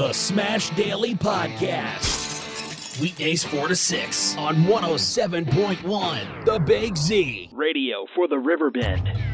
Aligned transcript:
The 0.00 0.14
Smash 0.14 0.70
Daily 0.70 1.14
Podcast. 1.14 2.98
Weekdays 3.02 3.44
4 3.44 3.68
to 3.68 3.76
6 3.76 4.36
on 4.38 4.56
107.1 4.64 6.44
The 6.46 6.58
Big 6.58 6.96
Z. 6.96 7.50
Radio 7.52 8.06
for 8.14 8.26
the 8.26 8.38
Riverbend. 8.38 9.29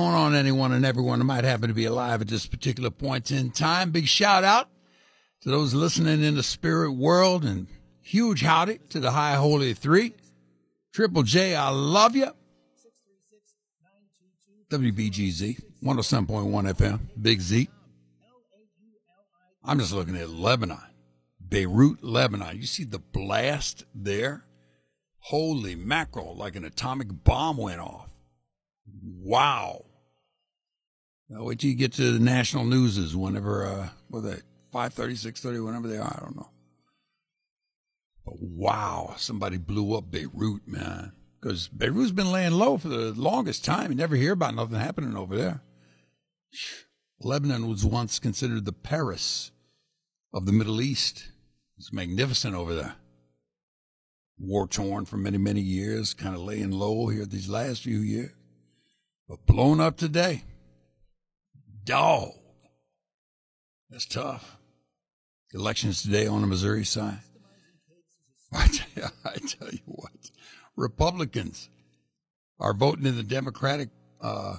Going 0.00 0.14
on, 0.14 0.34
anyone 0.34 0.72
and 0.72 0.86
everyone 0.86 1.18
that 1.18 1.26
might 1.26 1.44
happen 1.44 1.68
to 1.68 1.74
be 1.74 1.84
alive 1.84 2.22
at 2.22 2.28
this 2.28 2.46
particular 2.46 2.88
point 2.88 3.30
in 3.30 3.50
time? 3.50 3.90
Big 3.90 4.06
shout 4.06 4.44
out 4.44 4.68
to 5.42 5.50
those 5.50 5.74
listening 5.74 6.22
in 6.22 6.36
the 6.36 6.42
spirit 6.42 6.92
world 6.92 7.44
and 7.44 7.66
huge 8.00 8.40
howdy 8.40 8.78
to 8.88 8.98
the 8.98 9.10
High 9.10 9.34
Holy 9.34 9.74
Three. 9.74 10.14
Triple 10.94 11.22
J, 11.22 11.54
I 11.54 11.68
love 11.68 12.16
you. 12.16 12.28
WBGZ, 14.70 15.60
107.1 15.84 16.72
FM, 16.72 17.00
Big 17.20 17.42
Z. 17.42 17.68
I'm 19.62 19.78
just 19.78 19.92
looking 19.92 20.16
at 20.16 20.30
Lebanon, 20.30 20.80
Beirut, 21.46 22.02
Lebanon. 22.02 22.56
You 22.56 22.66
see 22.66 22.84
the 22.84 23.00
blast 23.00 23.84
there? 23.94 24.46
Holy 25.18 25.74
mackerel, 25.74 26.34
like 26.36 26.56
an 26.56 26.64
atomic 26.64 27.08
bomb 27.24 27.58
went 27.58 27.80
off. 27.80 28.08
Wow. 29.02 29.84
Now, 31.30 31.44
wait 31.44 31.60
till 31.60 31.70
you 31.70 31.76
get 31.76 31.92
to 31.92 32.12
the 32.12 32.18
national 32.18 32.64
newses 32.64 33.16
whenever, 33.16 33.64
uh, 33.64 33.88
what 34.08 34.18
are 34.18 34.22
they, 34.22 34.36
5.30, 34.74 35.12
6.30, 35.12 35.64
whenever 35.64 35.86
they 35.86 35.96
are, 35.96 36.12
I 36.16 36.20
don't 36.20 36.36
know. 36.36 36.50
But 38.26 38.34
wow, 38.40 39.14
somebody 39.16 39.56
blew 39.56 39.96
up 39.96 40.10
Beirut, 40.10 40.66
man. 40.66 41.12
Because 41.40 41.68
Beirut's 41.68 42.10
been 42.10 42.32
laying 42.32 42.52
low 42.52 42.76
for 42.76 42.88
the 42.88 43.12
longest 43.12 43.64
time. 43.64 43.92
You 43.92 43.96
never 43.96 44.16
hear 44.16 44.32
about 44.32 44.56
nothing 44.56 44.76
happening 44.76 45.16
over 45.16 45.36
there. 45.36 45.62
Lebanon 47.20 47.68
was 47.68 47.84
once 47.84 48.18
considered 48.18 48.64
the 48.64 48.72
Paris 48.72 49.52
of 50.34 50.46
the 50.46 50.52
Middle 50.52 50.82
East. 50.82 51.28
It's 51.78 51.92
magnificent 51.92 52.54
over 52.54 52.74
there. 52.74 52.96
War 54.38 54.66
torn 54.66 55.06
for 55.06 55.16
many, 55.16 55.38
many 55.38 55.60
years, 55.60 56.12
kind 56.12 56.34
of 56.34 56.42
laying 56.42 56.72
low 56.72 57.06
here 57.06 57.24
these 57.24 57.48
last 57.48 57.82
few 57.82 57.98
years 57.98 58.32
but 59.30 59.46
blown 59.46 59.80
up 59.80 59.96
today. 59.96 60.42
Dog. 61.84 62.32
That's 63.90 64.06
tough. 64.06 64.56
Elections 65.52 66.02
today 66.02 66.26
on 66.26 66.42
the 66.42 66.46
Missouri 66.46 66.84
side. 66.84 67.18
I 68.52 68.66
tell, 68.66 68.86
you, 68.96 69.02
I 69.24 69.34
tell 69.46 69.70
you 69.70 69.80
what, 69.86 70.30
Republicans 70.76 71.68
are 72.58 72.74
voting 72.74 73.06
in 73.06 73.16
the 73.16 73.22
Democratic 73.22 73.88
uh, 74.20 74.56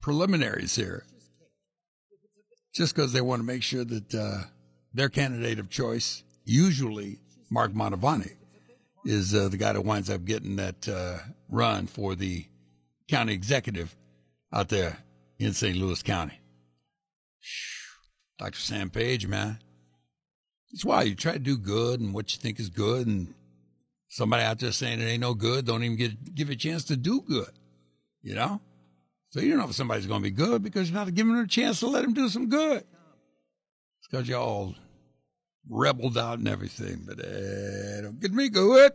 preliminaries 0.00 0.76
here 0.76 1.04
just 2.74 2.94
because 2.94 3.12
they 3.12 3.20
want 3.20 3.40
to 3.40 3.46
make 3.46 3.62
sure 3.62 3.84
that 3.84 4.14
uh, 4.14 4.40
their 4.92 5.08
candidate 5.08 5.58
of 5.58 5.70
choice, 5.70 6.24
usually 6.44 7.18
Mark 7.50 7.72
Mantovani, 7.72 8.32
is 9.04 9.34
uh, 9.34 9.48
the 9.48 9.56
guy 9.56 9.72
that 9.72 9.82
winds 9.82 10.10
up 10.10 10.24
getting 10.24 10.56
that 10.56 10.88
uh, 10.88 11.18
run 11.48 11.86
for 11.86 12.14
the 12.14 12.44
county 13.08 13.32
executive 13.32 13.96
out 14.52 14.68
there 14.68 14.98
in 15.38 15.52
St. 15.52 15.76
Louis 15.76 16.02
County. 16.02 16.40
Dr. 18.38 18.58
Sam 18.58 18.90
Page, 18.90 19.26
man. 19.26 19.58
It's 20.72 20.84
why 20.84 21.02
you 21.02 21.14
try 21.14 21.32
to 21.32 21.38
do 21.38 21.56
good 21.56 22.00
and 22.00 22.12
what 22.12 22.34
you 22.34 22.40
think 22.40 22.60
is 22.60 22.68
good, 22.68 23.06
and 23.06 23.34
somebody 24.08 24.42
out 24.42 24.58
there 24.58 24.72
saying 24.72 25.00
it 25.00 25.04
ain't 25.04 25.20
no 25.20 25.34
good, 25.34 25.66
don't 25.66 25.82
even 25.82 25.96
get, 25.96 26.34
give 26.34 26.50
a 26.50 26.56
chance 26.56 26.84
to 26.84 26.96
do 26.96 27.22
good. 27.22 27.50
You 28.22 28.34
know? 28.34 28.60
So 29.30 29.40
you 29.40 29.50
don't 29.50 29.58
know 29.58 29.68
if 29.68 29.74
somebody's 29.74 30.06
to 30.06 30.20
be 30.20 30.30
good 30.30 30.62
because 30.62 30.90
you're 30.90 30.98
not 30.98 31.14
giving 31.14 31.34
them 31.34 31.44
a 31.44 31.48
chance 31.48 31.80
to 31.80 31.86
let 31.86 32.02
them 32.02 32.14
do 32.14 32.28
some 32.28 32.48
good. 32.48 32.78
It's 32.78 34.08
because 34.10 34.28
you 34.28 34.36
all 34.36 34.74
rebelled 35.68 36.18
out 36.18 36.38
and 36.38 36.48
everything, 36.48 37.04
but 37.06 37.18
uh, 37.18 38.02
don't 38.02 38.20
get 38.20 38.32
me 38.32 38.48
good. 38.48 38.92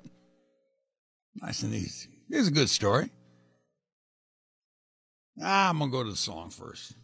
Nice 1.35 1.63
and 1.63 1.73
easy. 1.73 2.09
Here's 2.29 2.47
a 2.47 2.51
good 2.51 2.69
story. 2.69 3.09
Ah, 5.39 5.69
I'm 5.69 5.79
gonna 5.79 5.91
go 5.91 6.03
to 6.03 6.09
the 6.09 6.15
song 6.15 6.49
first. 6.49 6.95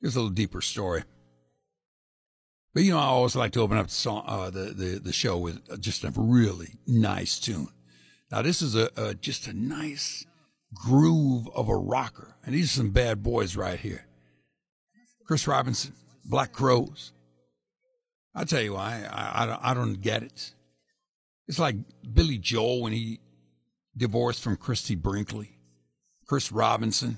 Here's 0.00 0.16
a 0.16 0.20
little 0.20 0.34
deeper 0.34 0.60
story. 0.60 1.04
But 2.72 2.84
you 2.84 2.92
know, 2.92 2.98
I 2.98 3.04
always 3.04 3.36
like 3.36 3.52
to 3.52 3.60
open 3.60 3.76
up 3.76 3.88
the 3.88 3.92
song, 3.92 4.24
uh, 4.26 4.50
the, 4.50 4.72
the 4.72 5.00
the 5.00 5.12
show 5.12 5.36
with 5.36 5.80
just 5.80 6.04
a 6.04 6.12
really 6.16 6.78
nice 6.86 7.38
tune. 7.38 7.68
Now, 8.30 8.42
this 8.42 8.62
is 8.62 8.76
a, 8.76 8.90
a 8.96 9.14
just 9.14 9.48
a 9.48 9.52
nice 9.52 10.24
groove 10.72 11.48
of 11.54 11.68
a 11.68 11.76
rocker, 11.76 12.36
and 12.44 12.54
these 12.54 12.66
are 12.66 12.78
some 12.78 12.90
bad 12.90 13.22
boys 13.22 13.56
right 13.56 13.78
here. 13.78 14.06
Chris 15.26 15.46
Robinson, 15.46 15.94
Black 16.24 16.52
Crowes. 16.52 17.12
I 18.34 18.44
tell 18.44 18.62
you 18.62 18.74
why, 18.74 19.04
I, 19.10 19.42
I, 19.42 19.46
don't, 19.46 19.60
I 19.62 19.74
don't 19.74 20.00
get 20.00 20.22
it. 20.22 20.54
It's 21.48 21.58
like 21.58 21.76
Billy 22.14 22.38
Joel 22.38 22.82
when 22.82 22.92
he 22.92 23.18
divorced 23.96 24.42
from 24.42 24.56
Christie 24.56 24.94
Brinkley. 24.94 25.56
Chris 26.30 26.52
Robinson, 26.52 27.16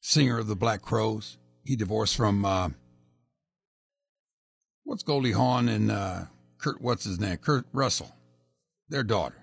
singer 0.00 0.38
of 0.38 0.46
the 0.46 0.54
Black 0.54 0.80
Crowes. 0.80 1.38
He 1.64 1.74
divorced 1.74 2.16
from 2.16 2.44
uh, 2.44 2.68
what's 4.84 5.02
Goldie 5.02 5.32
Hawn 5.32 5.68
and 5.68 5.90
uh, 5.90 6.20
Kurt. 6.56 6.80
What's 6.80 7.02
his 7.02 7.18
name? 7.18 7.38
Kurt 7.38 7.66
Russell, 7.72 8.14
their 8.88 9.02
daughter. 9.02 9.34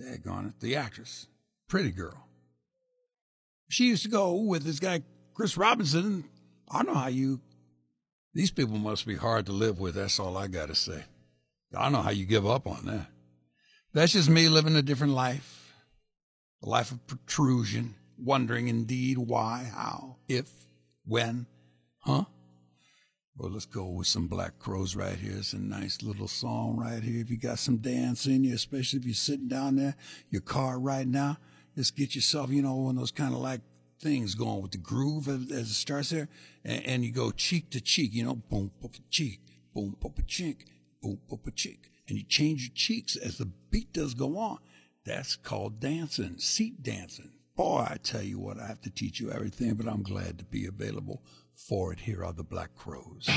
Daggone 0.00 0.48
it, 0.48 0.60
the 0.60 0.76
actress, 0.76 1.26
pretty 1.68 1.90
girl. 1.90 2.26
She 3.68 3.88
used 3.88 4.04
to 4.04 4.08
go 4.08 4.36
with 4.36 4.62
this 4.62 4.80
guy 4.80 5.02
Chris 5.34 5.58
Robinson. 5.58 6.24
I 6.70 6.84
know 6.84 6.94
how 6.94 7.08
you. 7.08 7.42
These 8.32 8.50
people 8.50 8.78
must 8.78 9.06
be 9.06 9.16
hard 9.16 9.44
to 9.44 9.52
live 9.52 9.78
with. 9.78 9.96
That's 9.96 10.18
all 10.18 10.38
I 10.38 10.46
got 10.46 10.68
to 10.68 10.74
say. 10.74 11.04
I 11.76 11.90
know 11.90 12.00
how 12.00 12.12
you 12.12 12.24
give 12.24 12.46
up 12.46 12.66
on 12.66 12.86
that. 12.86 13.08
That's 13.92 14.14
just 14.14 14.30
me 14.30 14.48
living 14.48 14.74
a 14.74 14.80
different 14.80 15.12
life 15.12 15.63
a 16.64 16.68
life 16.68 16.90
of 16.90 17.06
protrusion, 17.06 17.94
wondering 18.18 18.68
indeed 18.68 19.18
why, 19.18 19.70
how, 19.74 20.16
if, 20.28 20.50
when, 21.04 21.46
huh? 22.00 22.24
Well, 23.36 23.50
let's 23.50 23.66
go 23.66 23.84
with 23.86 24.06
some 24.06 24.28
Black 24.28 24.58
Crowes 24.58 24.96
right 24.96 25.16
here. 25.16 25.34
It's 25.36 25.52
a 25.52 25.58
nice 25.58 26.02
little 26.02 26.28
song 26.28 26.76
right 26.78 27.02
here. 27.02 27.20
If 27.20 27.30
you 27.30 27.36
got 27.36 27.58
some 27.58 27.78
dance 27.78 28.26
in 28.26 28.44
you, 28.44 28.54
especially 28.54 29.00
if 29.00 29.04
you're 29.04 29.14
sitting 29.14 29.48
down 29.48 29.76
there, 29.76 29.96
your 30.30 30.40
car 30.40 30.78
right 30.78 31.06
now, 31.06 31.36
just 31.76 31.96
get 31.96 32.14
yourself, 32.14 32.50
you 32.50 32.62
know, 32.62 32.74
one 32.74 32.94
of 32.94 33.00
those 33.00 33.10
kind 33.10 33.34
of 33.34 33.40
like 33.40 33.60
things 34.00 34.34
going 34.34 34.62
with 34.62 34.70
the 34.70 34.78
groove 34.78 35.28
as, 35.28 35.50
it 35.50 35.66
starts 35.66 36.10
there, 36.10 36.28
and, 36.64 36.86
and 36.86 37.04
you 37.04 37.12
go 37.12 37.30
cheek 37.30 37.70
to 37.70 37.80
cheek, 37.80 38.14
you 38.14 38.24
know, 38.24 38.36
boom, 38.36 38.70
boom, 38.80 38.92
cheek, 39.10 39.40
boom, 39.74 39.96
boom, 40.00 40.14
cheek, 40.26 40.66
boom, 41.02 41.18
boom, 41.28 41.40
cheek, 41.54 41.90
and 42.08 42.16
you 42.16 42.24
change 42.24 42.62
your 42.62 42.74
cheeks 42.74 43.16
as 43.16 43.36
the 43.36 43.46
beat 43.70 43.92
does 43.92 44.14
go 44.14 44.38
on. 44.38 44.58
That's 45.04 45.36
called 45.36 45.80
dancing, 45.80 46.38
seat 46.38 46.82
dancing. 46.82 47.32
Boy, 47.56 47.86
I 47.90 47.98
tell 48.02 48.22
you 48.22 48.38
what, 48.38 48.58
I 48.58 48.66
have 48.66 48.80
to 48.82 48.90
teach 48.90 49.20
you 49.20 49.30
everything, 49.30 49.74
but 49.74 49.86
I'm 49.86 50.02
glad 50.02 50.38
to 50.38 50.44
be 50.46 50.64
available 50.64 51.22
for 51.54 51.92
it. 51.92 52.00
Here 52.00 52.24
are 52.24 52.32
the 52.32 52.42
Black 52.42 52.74
Crowes. 52.74 53.28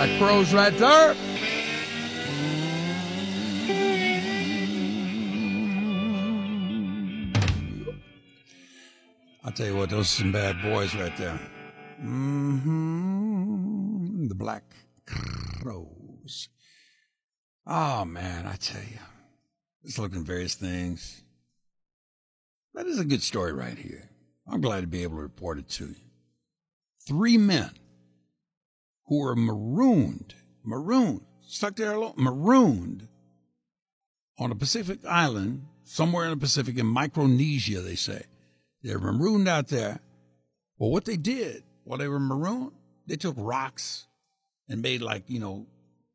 My 0.00 0.08
crows 0.16 0.54
right 0.54 0.74
there. 0.78 1.14
I'll 9.44 9.52
tell 9.52 9.66
you 9.66 9.76
what, 9.76 9.90
those 9.90 10.06
are 10.06 10.22
some 10.22 10.32
bad 10.32 10.62
boys 10.62 10.94
right 10.94 11.14
there. 11.18 11.38
Mm-hmm. 12.02 13.08
The 14.28 14.34
Black 14.34 14.64
Crowes. 15.04 16.48
Oh, 17.66 18.06
man, 18.06 18.46
I 18.46 18.54
tell 18.54 18.80
you. 18.80 19.00
Let's 19.84 19.98
at 20.16 20.22
various 20.22 20.54
things. 20.54 21.22
That 22.72 22.86
is 22.86 22.98
a 22.98 23.04
good 23.04 23.22
story 23.22 23.52
right 23.52 23.76
here. 23.76 24.08
I'm 24.50 24.62
glad 24.62 24.80
to 24.80 24.86
be 24.86 25.02
able 25.02 25.16
to 25.16 25.22
report 25.22 25.58
it 25.58 25.68
to 25.72 25.88
you. 25.88 25.96
Three 27.06 27.36
men 27.36 27.72
who 29.10 29.18
were 29.18 29.34
marooned, 29.36 30.34
marooned, 30.64 31.20
stuck 31.42 31.74
there 31.74 31.92
alone, 31.92 32.14
marooned 32.16 33.08
on 34.38 34.52
a 34.52 34.54
Pacific 34.54 35.04
island, 35.04 35.66
somewhere 35.82 36.24
in 36.24 36.30
the 36.30 36.36
Pacific, 36.36 36.78
in 36.78 36.86
Micronesia, 36.86 37.80
they 37.80 37.96
say. 37.96 38.22
They're 38.82 39.00
marooned 39.00 39.48
out 39.48 39.66
there. 39.66 40.00
Well, 40.78 40.90
what 40.90 41.04
they 41.04 41.16
did 41.16 41.64
while 41.82 41.98
they 41.98 42.06
were 42.06 42.20
marooned, 42.20 42.70
they 43.08 43.16
took 43.16 43.34
rocks 43.36 44.06
and 44.68 44.80
made 44.80 45.02
like, 45.02 45.24
you 45.26 45.40
know, 45.40 45.66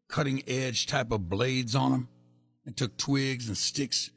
cutting 0.08 0.42
edge 0.48 0.88
type 0.88 1.12
of 1.12 1.30
blades 1.30 1.76
on 1.76 1.92
them 1.92 2.08
and 2.66 2.78
took 2.78 2.96
twigs 2.98 3.50
and 3.50 3.58
sticks 3.58 4.10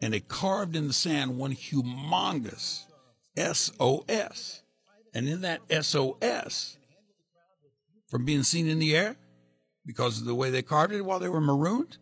and 0.00 0.12
they 0.12 0.20
carved 0.20 0.74
in 0.74 0.88
the 0.88 0.92
sand 0.92 1.38
one 1.38 1.54
humongous 1.54 2.84
SOS. 3.36 4.62
And 5.14 5.28
in 5.28 5.42
that 5.42 5.60
SOS, 5.84 6.76
from 8.12 8.26
being 8.26 8.42
seen 8.42 8.68
in 8.68 8.78
the 8.78 8.94
air, 8.94 9.16
because 9.86 10.20
of 10.20 10.26
the 10.26 10.34
way 10.34 10.50
they 10.50 10.60
carved 10.60 10.92
it 10.92 11.00
while 11.00 11.18
they 11.18 11.30
were 11.30 11.40
marooned, 11.40 11.96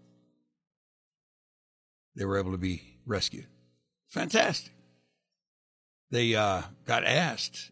they 2.16 2.24
were 2.24 2.36
able 2.36 2.50
to 2.50 2.58
be 2.58 2.98
rescued. 3.06 3.46
Fantastic. 4.08 4.72
They 6.10 6.34
uh, 6.34 6.62
got 6.84 7.04
asked 7.04 7.70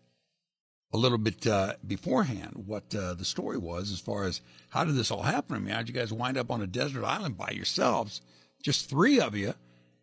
a 0.92 0.96
little 0.96 1.18
bit 1.18 1.48
uh, 1.48 1.74
beforehand 1.84 2.62
what 2.64 2.94
uh, 2.94 3.14
the 3.14 3.24
story 3.24 3.58
was 3.58 3.90
as 3.90 3.98
far 3.98 4.22
as 4.22 4.40
how 4.68 4.84
did 4.84 4.94
this 4.94 5.10
all 5.10 5.22
happen? 5.22 5.56
I 5.56 5.58
mean, 5.58 5.74
how'd 5.74 5.88
you 5.88 5.94
guys 5.94 6.12
wind 6.12 6.38
up 6.38 6.52
on 6.52 6.62
a 6.62 6.66
desert 6.68 7.04
island 7.04 7.36
by 7.36 7.50
yourselves, 7.50 8.20
just 8.62 8.88
three 8.88 9.18
of 9.18 9.34
you, 9.34 9.54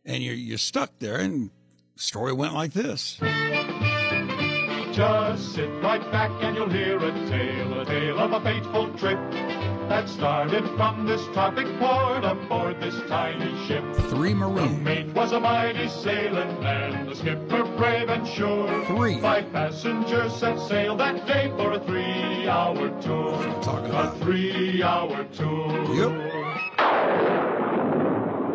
and 0.03 0.21
you're, 0.21 0.35
you're 0.35 0.57
stuck 0.57 0.99
there? 0.99 1.21
And 1.21 1.51
the 1.95 2.03
story 2.03 2.33
went 2.33 2.53
like 2.53 2.73
this. 2.73 3.17
Just 4.95 5.55
sit 5.55 5.69
right 5.83 5.99
back 6.09 6.31
and 6.41 6.55
you'll 6.55 6.69
hear 6.69 6.95
a 6.95 7.11
tale, 7.27 7.81
a 7.81 7.85
tale 7.85 8.17
of 8.17 8.31
a 8.31 8.39
fateful 8.39 8.87
trip 8.93 9.19
that 9.89 10.07
started 10.07 10.65
from 10.77 11.05
this 11.05 11.21
tropic 11.33 11.67
port 11.79 12.23
aboard 12.23 12.79
this 12.79 12.95
tiny 13.09 13.53
ship. 13.67 13.83
Three 14.07 14.29
The 14.29 14.35
marooned. 14.35 14.85
mate 14.85 15.07
was 15.07 15.33
a 15.33 15.39
mighty 15.41 15.89
sailing 15.89 16.61
man, 16.61 17.07
the 17.07 17.15
skipper 17.15 17.65
brave 17.75 18.07
and 18.07 18.25
sure. 18.25 18.85
Three. 18.85 19.19
Five 19.19 19.51
passengers 19.51 20.33
set 20.33 20.57
sail 20.61 20.95
that 20.95 21.27
day 21.27 21.51
for 21.57 21.73
a 21.73 21.79
three-hour 21.81 23.01
tour. 23.01 23.33
Talking 23.61 23.89
about. 23.89 24.15
A 24.15 24.19
three-hour 24.19 25.25
tour. 25.33 25.71
Yep. 25.93 26.11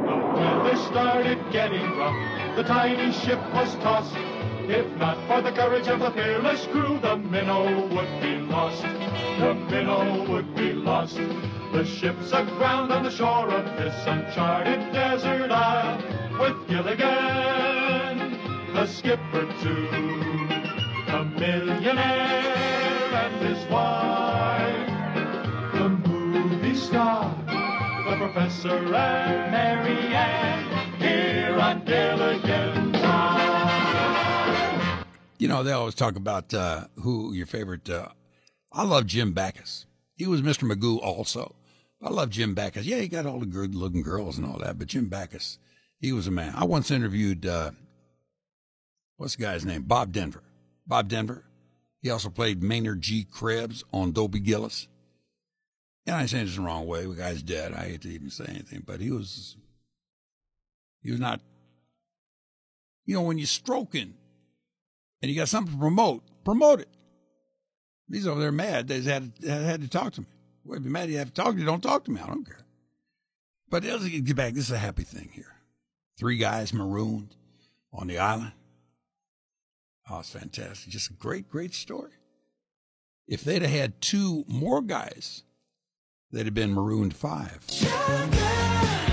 The 0.07 0.17
weather 0.41 0.77
started 0.89 1.39
getting 1.53 1.83
rough. 1.99 2.57
The 2.57 2.63
tiny 2.63 3.13
ship 3.13 3.41
was 3.53 3.75
tossed. 3.75 4.17
If 4.71 4.87
not 4.99 5.19
for 5.27 5.43
the 5.43 5.51
courage 5.51 5.89
of 5.89 5.99
the 5.99 6.13
fearless 6.13 6.65
crew, 6.67 7.01
the 7.03 7.17
minnow 7.17 7.89
would 7.89 8.23
be 8.23 8.37
lost. 8.37 8.83
The 8.83 9.55
minnow 9.69 10.25
would 10.31 10.55
be 10.55 10.73
lost. 10.73 11.17
The 11.73 11.85
ship's 11.85 12.31
aground 12.31 12.93
on 12.93 13.03
the 13.03 13.11
shore 13.11 13.51
of 13.51 13.65
this 13.77 14.07
uncharted 14.07 14.93
desert 14.93 15.51
isle 15.51 15.99
with 16.39 16.69
Gilligan, 16.69 18.39
the 18.73 18.87
skipper 18.87 19.47
too, 19.61 19.89
a 21.09 21.25
millionaire 21.37 22.55
and 23.23 23.47
his 23.47 23.71
wife 23.73 24.91
the 25.75 25.89
movie 25.89 26.77
star, 26.77 27.35
the 27.47 28.17
professor 28.17 28.95
and 28.95 29.51
Mary 29.51 30.15
Ann, 30.15 31.01
here 31.01 31.59
on 31.59 31.85
Gilligan. 31.85 32.80
You 35.41 35.49
know, 35.49 35.63
they 35.63 35.73
always 35.73 35.95
talk 35.95 36.17
about 36.17 36.53
uh, 36.53 36.89
who 36.97 37.33
your 37.33 37.47
favorite. 37.47 37.89
Uh, 37.89 38.09
I 38.71 38.85
love 38.85 39.07
Jim 39.07 39.33
Backus. 39.33 39.87
He 40.15 40.27
was 40.27 40.43
Mr. 40.43 40.71
Magoo 40.71 41.01
also. 41.03 41.55
I 42.03 42.11
love 42.11 42.29
Jim 42.29 42.55
Backus. 42.55 42.85
Yeah, 42.85 42.99
he 42.99 43.09
got 43.09 43.25
all 43.25 43.41
the 43.41 43.47
good 43.47 43.75
looking 43.75 44.03
girls 44.03 44.37
and 44.37 44.47
all 44.47 44.59
that, 44.59 44.79
but 44.79 44.89
Jim 44.89 45.09
Backus, 45.09 45.59
he 45.99 46.13
was 46.13 46.27
a 46.27 46.31
man. 46.31 46.53
I 46.55 46.65
once 46.65 46.91
interviewed, 46.91 47.47
uh, 47.47 47.71
what's 49.17 49.37
the 49.37 49.43
guy's 49.43 49.65
name? 49.65 49.85
Bob 49.85 50.13
Denver. 50.13 50.43
Bob 50.87 51.09
Denver. 51.09 51.47
He 52.03 52.11
also 52.11 52.29
played 52.29 52.63
Maynard 52.63 53.01
G. 53.01 53.25
Krebs 53.25 53.83
on 53.95 54.13
Dobie 54.13 54.41
Gillis. 54.41 54.89
And 56.05 56.17
I 56.17 56.27
say 56.27 56.45
this 56.45 56.57
the 56.57 56.61
wrong 56.61 56.87
way. 56.87 57.07
The 57.07 57.15
guy's 57.15 57.43
dead. 57.43 57.73
I 57.73 57.89
hate 57.89 58.03
to 58.03 58.11
even 58.11 58.29
say 58.29 58.45
anything, 58.47 58.83
but 58.87 59.01
he 59.01 59.11
was, 59.11 59.57
he 61.03 61.11
was 61.11 61.21
not, 61.21 61.41
you 63.07 63.15
know, 63.15 63.23
when 63.23 63.39
you're 63.39 63.47
stroking 63.47 64.17
and 65.23 65.31
you 65.31 65.37
got 65.37 65.49
something 65.49 65.75
to 65.75 65.79
promote, 65.79 66.23
promote 66.45 66.81
it. 66.81 66.89
These 68.09 68.27
over 68.27 68.41
there 68.41 68.53
mad. 68.53 68.89
They 68.89 69.01
had 69.03 69.33
had 69.45 69.83
to 69.83 69.89
talk 69.89 70.15
to 70.15 70.23
me. 70.23 70.27
Well, 70.65 70.79
if 70.79 70.85
you're 70.85 70.93
mad, 70.93 71.09
you 71.11 71.19
have 71.19 71.33
to 71.33 71.43
talk 71.43 71.55
to 71.55 71.61
you. 71.61 71.67
Don't 71.67 71.83
talk 71.83 72.05
to 72.05 72.11
me. 72.11 72.21
I 72.21 72.27
don't 72.27 72.45
care. 72.45 72.65
But 73.69 73.85
let's 73.85 74.09
get 74.09 74.37
back. 74.37 74.55
This 74.55 74.65
is 74.65 74.73
a 74.73 74.79
happy 74.79 75.05
thing 75.05 75.31
here. 75.33 75.55
Three 76.19 76.37
guys 76.37 76.75
marooned 76.75 77.37
on 77.93 78.09
the 78.09 78.19
island. 78.19 78.53
Oh, 80.11 80.19
it's 80.19 80.33
fantastic. 80.33 80.93
Just 80.93 81.11
a 81.11 81.15
great, 81.15 81.49
great 81.49 81.73
story. 81.73 82.11
If 83.29 83.45
they'd 83.45 83.63
have 83.63 83.71
had 83.71 84.01
two 84.01 84.45
more 84.49 84.83
guys, 84.83 85.45
they'd 86.33 86.47
have 86.47 86.55
been 86.55 86.75
marooned 86.75 87.15
five. 87.15 87.65
Yes, 87.69 89.10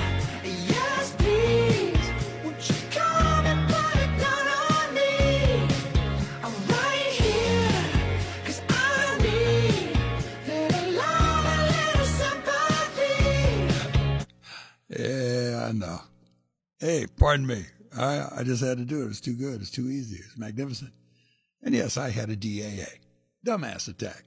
Yeah, 15.80 15.86
I 15.86 15.90
know. 15.90 16.02
Hey, 16.80 17.06
pardon 17.18 17.48
me. 17.48 17.66
I, 17.98 18.28
I 18.38 18.44
just 18.44 18.64
had 18.64 18.78
to 18.78 18.86
do 18.86 19.04
it. 19.04 19.08
It's 19.08 19.22
too 19.22 19.34
good. 19.34 19.62
It's 19.62 19.72
too 19.72 19.90
easy. 19.90 20.18
It's 20.18 20.38
magnificent. 20.38 20.92
And 21.64 21.74
yes, 21.74 21.98
I 21.98 22.10
had 22.10 22.30
a 22.30 22.36
DAA. 22.36 23.00
Dumbass 23.46 23.88
attack. 23.88 24.24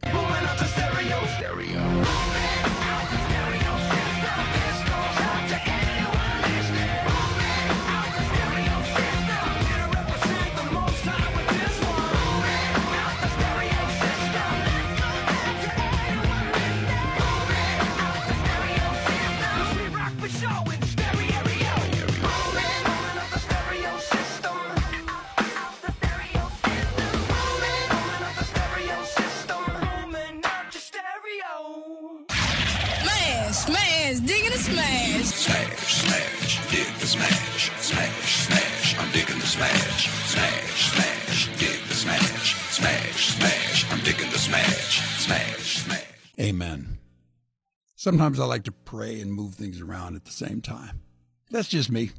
Sometimes 48.01 48.41
I 48.41 48.47
like 48.47 48.65
to 48.65 48.73
pray 48.73 49.21
and 49.21 49.31
move 49.31 49.57
things 49.57 49.79
around 49.79 50.17
at 50.17 50.25
the 50.25 50.31
same 50.31 50.63
time. 50.63 51.03
That's 51.51 51.69
just 51.69 51.91
me. 51.91 52.13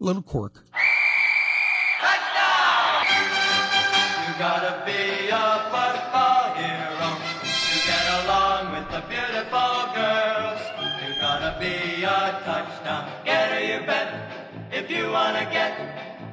A 0.00 0.04
little 0.04 0.22
quirk. 0.22 0.54
You 0.54 0.72
gotta 4.38 4.82
be 4.86 5.28
a 5.28 5.68
football 5.68 6.54
hero 6.56 7.10
to 7.44 7.76
get 7.84 8.24
along 8.24 8.72
with 8.72 8.88
the 8.88 9.04
beautiful 9.04 9.92
girls. 9.92 10.64
You 11.04 11.12
gotta 11.20 11.60
be 11.60 12.04
a 12.04 12.40
touchdown 12.48 13.12
getter, 13.26 13.60
you 13.60 13.84
bet. 13.86 14.08
If 14.72 14.90
you 14.90 15.10
wanna 15.10 15.44
get 15.52 15.76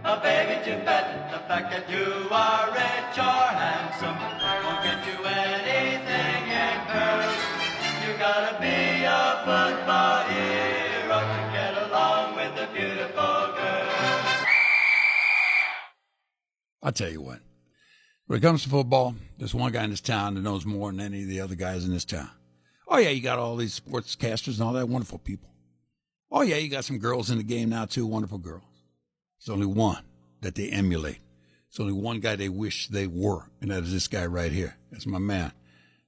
a 0.06 0.16
baby 0.22 0.64
to 0.72 0.78
bet, 0.86 1.34
the 1.34 1.40
fact 1.50 1.70
that 1.72 1.90
you 1.90 2.30
are 2.32 2.72
rich 2.72 3.18
or 3.20 3.48
handsome 3.60 4.16
won't 4.64 4.84
get 4.88 5.04
you 5.06 5.20
anything 5.26 6.48
in. 6.50 6.76
You 8.06 8.14
gotta 8.20 8.62
be 8.62 8.85
a 9.46 9.76
football 9.76 10.24
hero 10.24 11.20
to 11.20 11.52
get 11.54 11.78
along 11.88 12.36
with 12.36 12.74
beautiful 12.74 13.54
girl. 13.56 13.90
I'll 16.82 16.92
tell 16.92 17.12
you 17.12 17.22
what. 17.22 17.40
When 18.26 18.40
it 18.40 18.42
comes 18.42 18.64
to 18.64 18.70
football, 18.70 19.16
there's 19.38 19.54
one 19.54 19.72
guy 19.72 19.84
in 19.84 19.92
this 19.92 20.02
town 20.02 20.34
that 20.34 20.42
knows 20.42 20.66
more 20.66 20.92
than 20.92 21.00
any 21.00 21.24
of 21.24 21.30
the 21.30 21.42
other 21.42 21.54
guys 21.54 21.86
in 21.86 21.92
this 21.92 22.06
town. 22.06 22.30
Oh 22.88 22.98
yeah, 22.98 23.10
you 23.10 23.22
got 23.22 23.38
all 23.38 23.56
these 23.56 23.80
sportscasters 23.80 24.54
and 24.54 24.62
all 24.62 24.74
that 24.74 24.90
wonderful 24.90 25.20
people. 25.20 25.50
Oh 26.32 26.42
yeah, 26.42 26.56
you 26.56 26.70
got 26.70 26.86
some 26.86 26.98
girls 26.98 27.30
in 27.30 27.38
the 27.38 27.44
game 27.44 27.70
now 27.70 27.86
too, 27.86 28.08
wonderful 28.08 28.40
girls. 28.40 28.64
There's 29.40 29.54
only 29.54 29.68
one 29.68 30.04
that 30.42 30.56
they 30.56 30.70
emulate. 30.70 31.20
There's 31.70 31.82
only 31.82 31.94
one 31.94 32.20
guy 32.20 32.36
they 32.36 32.50
wish 32.50 32.88
they 32.88 33.06
were, 33.06 33.52
and 33.62 33.70
that 33.70 33.84
is 33.84 33.94
this 33.94 34.08
guy 34.08 34.26
right 34.26 34.52
here. 34.52 34.76
That's 34.92 35.06
my 35.06 35.20
man, 35.20 35.52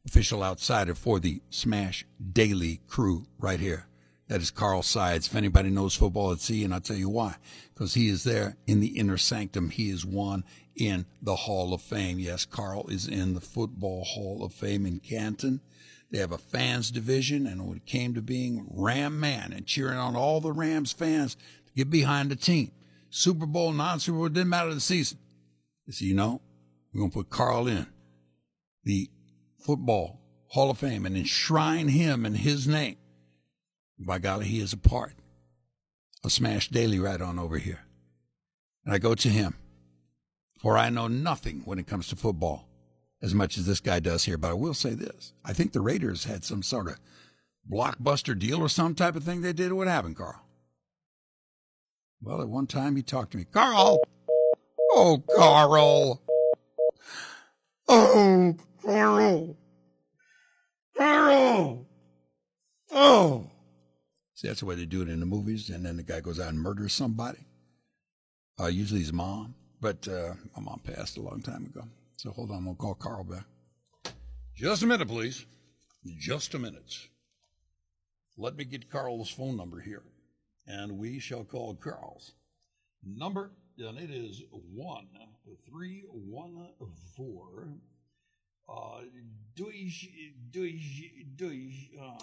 official 0.07 0.41
outsider 0.41 0.95
for 0.95 1.19
the 1.19 1.41
Smash 1.49 2.05
Daily 2.31 2.79
crew 2.87 3.25
right 3.37 3.59
here. 3.59 3.87
That 4.29 4.41
is 4.41 4.51
Carl 4.51 4.81
Sides. 4.81 5.27
If 5.27 5.35
anybody 5.35 5.69
knows 5.69 5.95
football 5.95 6.31
at 6.31 6.39
sea, 6.39 6.63
and 6.63 6.73
I'll 6.73 6.81
tell 6.81 6.97
you 6.97 7.09
why. 7.09 7.35
Because 7.73 7.93
he 7.93 8.07
is 8.07 8.23
there 8.23 8.57
in 8.65 8.79
the 8.79 8.97
inner 8.97 9.17
sanctum. 9.17 9.69
He 9.69 9.89
is 9.89 10.05
one 10.05 10.43
in 10.75 11.05
the 11.21 11.35
Hall 11.35 11.73
of 11.73 11.81
Fame. 11.81 12.19
Yes, 12.19 12.45
Carl 12.45 12.87
is 12.87 13.07
in 13.07 13.33
the 13.33 13.41
Football 13.41 14.03
Hall 14.03 14.43
of 14.43 14.53
Fame 14.53 14.85
in 14.85 14.99
Canton. 14.99 15.61
They 16.09 16.19
have 16.19 16.31
a 16.31 16.37
fans 16.37 16.89
division, 16.89 17.45
and 17.45 17.67
when 17.67 17.77
it 17.77 17.85
came 17.85 18.13
to 18.13 18.21
being 18.21 18.65
Ram 18.69 19.19
Man 19.19 19.51
and 19.51 19.65
cheering 19.65 19.97
on 19.97 20.15
all 20.15 20.39
the 20.39 20.53
Rams 20.53 20.93
fans 20.93 21.35
to 21.35 21.73
get 21.75 21.89
behind 21.89 22.31
the 22.31 22.37
team, 22.37 22.71
Super 23.09 23.45
Bowl, 23.45 23.73
non 23.73 23.99
Super 23.99 24.19
Bowl, 24.19 24.29
didn't 24.29 24.49
matter 24.49 24.73
the 24.73 24.79
season. 24.79 25.19
Said, 25.89 26.05
you 26.05 26.15
know, 26.15 26.41
we're 26.93 26.99
going 26.99 27.11
to 27.11 27.17
put 27.17 27.29
Carl 27.29 27.67
in 27.67 27.87
the 28.83 29.09
Football 29.67 30.21
Hall 30.51 30.71
of 30.71 30.77
Fame 30.77 31.05
and 31.05 31.17
enshrine 31.17 31.89
him 31.89 32.25
in 32.25 32.35
his 32.35 32.69
name. 32.69 32.95
By 33.99 34.17
golly, 34.17 34.45
he 34.45 34.61
is 34.61 34.71
a 34.71 34.77
part 34.77 35.15
of 36.23 36.31
Smash 36.31 36.69
Daily 36.69 36.99
right 36.99 37.19
on 37.19 37.37
over 37.37 37.57
here. 37.57 37.81
And 38.85 38.93
I 38.93 38.97
go 38.97 39.13
to 39.13 39.27
him, 39.27 39.55
for 40.61 40.77
I 40.77 40.89
know 40.89 41.09
nothing 41.09 41.63
when 41.65 41.79
it 41.79 41.85
comes 41.85 42.07
to 42.07 42.15
football 42.15 42.69
as 43.21 43.35
much 43.35 43.57
as 43.57 43.65
this 43.65 43.81
guy 43.81 43.99
does 43.99 44.23
here. 44.23 44.37
But 44.37 44.51
I 44.51 44.53
will 44.53 44.73
say 44.73 44.93
this 44.93 45.33
I 45.43 45.51
think 45.51 45.73
the 45.73 45.81
Raiders 45.81 46.23
had 46.23 46.45
some 46.45 46.63
sort 46.63 46.87
of 46.87 46.97
blockbuster 47.69 48.39
deal 48.39 48.61
or 48.61 48.69
some 48.69 48.95
type 48.95 49.17
of 49.17 49.25
thing 49.25 49.41
they 49.41 49.51
did. 49.51 49.73
What 49.73 49.89
happened, 49.89 50.15
Carl? 50.15 50.45
Well, 52.21 52.41
at 52.41 52.47
one 52.47 52.67
time 52.67 52.95
he 52.95 53.03
talked 53.03 53.31
to 53.31 53.37
me. 53.37 53.43
Carl! 53.43 53.99
Oh, 54.93 55.21
Carl! 55.35 56.21
Oh, 57.89 58.55
Carl! 58.83 59.57
Carl! 60.97 61.85
Oh! 62.91 63.49
See, 64.35 64.47
that's 64.47 64.59
the 64.59 64.65
way 64.65 64.75
they 64.75 64.85
do 64.85 65.01
it 65.01 65.09
in 65.09 65.19
the 65.19 65.25
movies. 65.25 65.69
And 65.69 65.85
then 65.85 65.97
the 65.97 66.03
guy 66.03 66.19
goes 66.21 66.39
out 66.39 66.49
and 66.49 66.59
murders 66.59 66.93
somebody. 66.93 67.39
Uh, 68.59 68.67
usually 68.67 69.01
his 69.01 69.13
mom, 69.13 69.55
but 69.79 70.07
uh, 70.07 70.33
my 70.55 70.63
mom 70.63 70.79
passed 70.83 71.17
a 71.17 71.21
long 71.21 71.41
time 71.41 71.65
ago. 71.65 71.83
So 72.17 72.31
hold 72.31 72.51
on, 72.51 72.65
we'll 72.65 72.75
call 72.75 72.95
Carl 72.95 73.23
back. 73.23 73.45
Just 74.55 74.81
a 74.81 74.87
minute, 74.87 75.07
please. 75.07 75.45
Just 76.19 76.53
a 76.55 76.59
minute. 76.59 76.95
Let 78.37 78.55
me 78.55 78.63
get 78.65 78.89
Carl's 78.89 79.29
phone 79.29 79.57
number 79.57 79.79
here, 79.79 80.03
and 80.65 80.97
we 80.97 81.19
shall 81.19 81.43
call 81.43 81.75
Carl's 81.75 82.33
number, 83.03 83.51
and 83.77 83.97
it 83.97 84.09
is 84.09 84.41
one 84.51 85.07
three 85.69 86.03
one 86.09 86.69
four. 87.15 87.67
Uh. 88.69 88.97
Uh, 91.99 92.17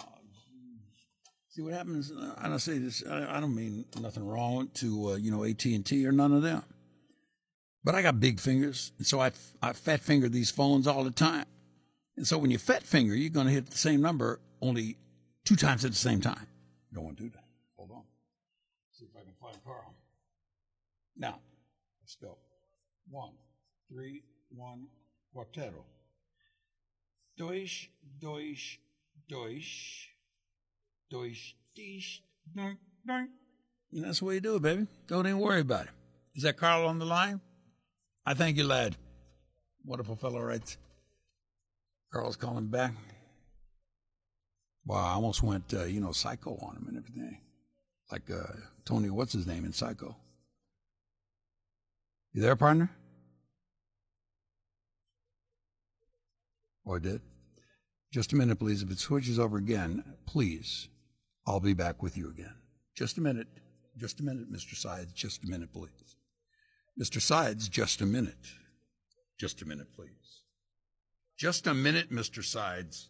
see 1.49 1.61
what 1.61 1.73
happens. 1.73 2.11
uh, 2.11 2.35
I 2.37 2.47
don't 2.47 2.59
say 2.59 2.77
this. 2.77 3.03
I, 3.05 3.37
I 3.37 3.39
don't 3.39 3.55
mean 3.55 3.85
nothing 3.99 4.25
wrong 4.25 4.69
to 4.75 5.11
uh, 5.11 5.15
you 5.15 5.31
know 5.31 5.43
AT 5.43 5.65
and 5.65 5.85
T 5.85 6.05
or 6.07 6.11
none 6.11 6.31
of 6.33 6.41
them. 6.41 6.63
But 7.83 7.93
I 7.93 8.01
got 8.01 8.19
big 8.19 8.39
fingers, 8.39 8.93
and 8.97 9.05
so 9.05 9.19
I, 9.19 9.31
I 9.61 9.73
fat 9.73 9.99
finger 9.99 10.27
these 10.27 10.49
phones 10.49 10.87
all 10.87 11.03
the 11.03 11.11
time. 11.11 11.45
And 12.17 12.25
so 12.25 12.37
when 12.37 12.49
you 12.49 12.57
fat 12.57 12.81
finger, 12.83 13.13
you're 13.13 13.29
going 13.29 13.45
to 13.45 13.53
hit 13.53 13.69
the 13.69 13.77
same 13.77 14.01
number 14.01 14.39
only 14.61 14.97
two 15.43 15.55
times 15.55 15.85
at 15.85 15.91
the 15.91 15.97
same 15.97 16.19
time. 16.19 16.47
Don't 16.93 17.03
want 17.03 17.17
to 17.17 17.23
do 17.23 17.29
that. 17.29 17.43
Hold 17.75 17.91
on. 17.91 18.01
See 18.91 19.05
if 19.05 19.11
I 19.15 19.23
can 19.23 19.33
find 19.39 19.57
Carl. 19.63 19.93
Now, 21.15 21.39
let's 22.01 22.15
go. 22.15 22.37
One, 23.09 23.33
three, 23.91 24.23
one, 24.49 24.87
quartero. 25.35 25.83
Deutsch, 27.37 27.89
Deutsch, 28.19 28.79
Deutsch, 29.29 30.09
Deutsch, 31.09 31.55
Deutsch, 31.75 32.23
doink, 32.55 32.77
doink. 33.07 33.27
And 33.91 34.03
that's 34.03 34.19
the 34.19 34.25
way 34.25 34.35
you 34.35 34.41
do 34.41 34.55
it, 34.55 34.61
baby. 34.61 34.87
Don't 35.07 35.25
even 35.27 35.39
worry 35.39 35.61
about 35.61 35.85
it. 35.85 35.91
Is 36.35 36.43
that 36.43 36.57
Carl 36.57 36.87
on 36.87 36.99
the 36.99 37.05
line? 37.05 37.41
I 38.25 38.33
thank 38.33 38.57
you, 38.57 38.65
lad. 38.65 38.95
Wonderful 39.85 40.15
fellow, 40.15 40.41
right? 40.41 40.77
Carl's 42.11 42.35
calling 42.35 42.67
back. 42.67 42.93
Wow, 44.85 45.05
I 45.05 45.13
almost 45.13 45.43
went, 45.43 45.73
uh, 45.73 45.83
you 45.83 45.99
know, 45.99 46.11
psycho 46.11 46.57
on 46.61 46.77
him 46.77 46.85
and 46.87 46.97
everything. 46.97 47.39
Like 48.11 48.29
uh, 48.29 48.53
Tony, 48.85 49.09
what's 49.09 49.33
his 49.33 49.47
name 49.47 49.65
in 49.65 49.73
Psycho? 49.73 50.15
You 52.33 52.41
there, 52.41 52.55
partner? 52.55 52.91
I 56.93 56.99
did? 56.99 57.21
Just 58.11 58.33
a 58.33 58.35
minute, 58.35 58.59
please. 58.59 58.83
If 58.83 58.91
it 58.91 58.99
switches 58.99 59.39
over 59.39 59.57
again, 59.57 60.03
please, 60.25 60.87
I'll 61.47 61.59
be 61.59 61.73
back 61.73 62.03
with 62.03 62.15
you 62.17 62.29
again. 62.29 62.53
Just 62.95 63.17
a 63.17 63.21
minute. 63.21 63.47
Just 63.97 64.19
a 64.19 64.23
minute, 64.23 64.51
Mr. 64.51 64.75
Sides. 64.75 65.11
Just 65.13 65.43
a 65.43 65.47
minute, 65.47 65.73
please. 65.73 66.15
Mr. 67.01 67.21
Sides, 67.21 67.67
just 67.67 68.01
a 68.01 68.05
minute. 68.05 68.53
Just 69.37 69.61
a 69.61 69.65
minute, 69.65 69.87
please. 69.93 70.43
Just 71.37 71.67
a 71.67 71.73
minute, 71.73 72.09
Mr. 72.09 72.43
Sides. 72.43 73.09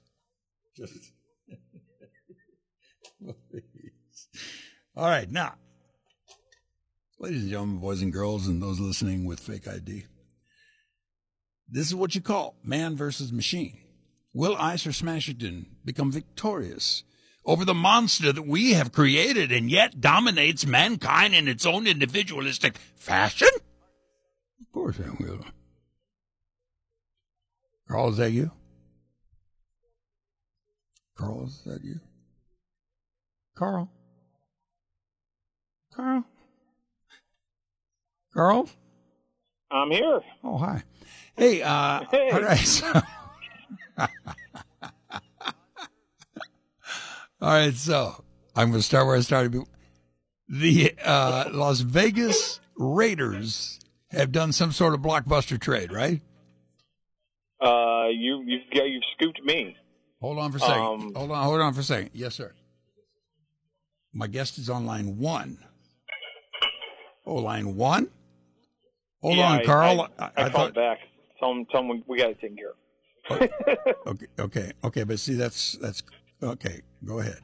Just. 0.76 1.12
All 4.96 5.08
right, 5.08 5.30
now, 5.30 5.56
ladies 7.20 7.42
and 7.44 7.52
gentlemen, 7.52 7.78
boys 7.78 8.02
and 8.02 8.12
girls, 8.12 8.48
and 8.48 8.62
those 8.62 8.80
listening 8.80 9.26
with 9.26 9.40
fake 9.40 9.68
ID, 9.68 10.06
this 11.68 11.88
is 11.88 11.96
what 11.96 12.16
you 12.16 12.22
call 12.22 12.56
man 12.64 12.96
versus 12.96 13.32
machine. 13.32 13.80
Will 14.34 14.56
Ice 14.58 14.86
or 14.86 14.92
Smasherton 14.92 15.68
become 15.86 16.12
victorious 16.12 17.04
over 17.46 17.64
the 17.64 17.74
monster 17.74 18.32
that 18.32 18.46
we 18.46 18.74
have 18.74 18.92
created 18.92 19.52
and 19.52 19.70
yet 19.70 20.02
dominates 20.02 20.66
mankind 20.66 21.34
in 21.34 21.48
its 21.48 21.66
own 21.66 21.88
individualistic 21.88 22.78
fashion? 22.96 23.48
Of 24.60 24.72
course 24.74 25.00
I 25.00 25.10
will. 25.24 25.46
Carl, 27.88 28.10
is 28.10 28.18
that 28.18 28.32
you? 28.32 28.52
Carl, 31.18 31.46
is 31.46 31.62
that 31.66 31.84
you? 31.84 32.00
Carl? 33.56 33.90
Carl? 35.94 36.26
Carl? 38.34 38.70
I'm 39.72 39.92
here. 39.92 40.20
Oh, 40.44 40.58
hi. 40.58 40.84
Hey, 41.38 41.62
uh, 41.62 42.04
Hey. 42.12 42.30
all 42.32 42.42
right. 42.42 42.58
So, 42.58 42.92
all 44.00 44.08
right, 47.42 47.74
so 47.74 48.24
I'm 48.56 48.70
going 48.70 48.80
to 48.80 48.86
start 48.86 49.08
where 49.08 49.16
I 49.18 49.20
started. 49.22 49.62
The 50.48 50.94
uh, 51.04 51.50
Las 51.52 51.80
Vegas 51.82 52.60
Raiders 52.78 53.80
have 54.12 54.32
done 54.32 54.52
some 54.52 54.72
sort 54.72 54.94
of 54.94 55.02
blockbuster 55.02 55.60
trade, 55.60 55.92
right? 55.92 56.22
Uh, 57.60 58.08
you 58.12 58.44
you've 58.46 58.70
got 58.74 58.84
you've 58.84 59.04
scooped 59.18 59.42
me. 59.44 59.76
Hold 60.22 60.38
on 60.40 60.52
for 60.52 60.58
a 60.58 60.62
second. 60.62 60.76
Um, 60.82 61.14
hold 61.16 61.32
on, 61.32 61.44
hold 61.44 61.62
on 61.62 61.74
for 61.74 61.80
a 61.82 61.84
second. 61.84 62.12
Yes, 62.14 62.36
sir. 62.36 62.54
My 64.14 64.28
guest 64.28 64.58
is 64.58 64.70
on 64.70 64.86
line 64.86 65.18
one. 65.18 65.58
Oh, 67.26 67.36
line 67.36 67.76
one? 67.76 68.08
Hold 69.22 69.38
Yeah, 69.38 69.50
on, 69.50 69.66
Carl. 69.66 70.08
I, 70.20 70.24
I, 70.38 70.46
I 70.46 70.50
called 70.50 70.76
back. 70.76 71.00
Tell 71.40 71.54
them, 71.54 71.66
tell 71.66 71.82
'em 71.82 71.90
we, 71.90 72.04
we 72.08 72.18
got 72.18 72.28
to 72.28 72.34
take 72.36 72.58
care 72.58 72.70
of. 72.70 72.76
Okay, 74.08 74.28
okay, 74.38 74.72
okay, 74.84 75.04
but 75.04 75.20
see, 75.20 75.34
that's 75.34 75.74
that's 75.82 76.04
okay. 76.44 76.82
Go 77.04 77.20
ahead. 77.20 77.40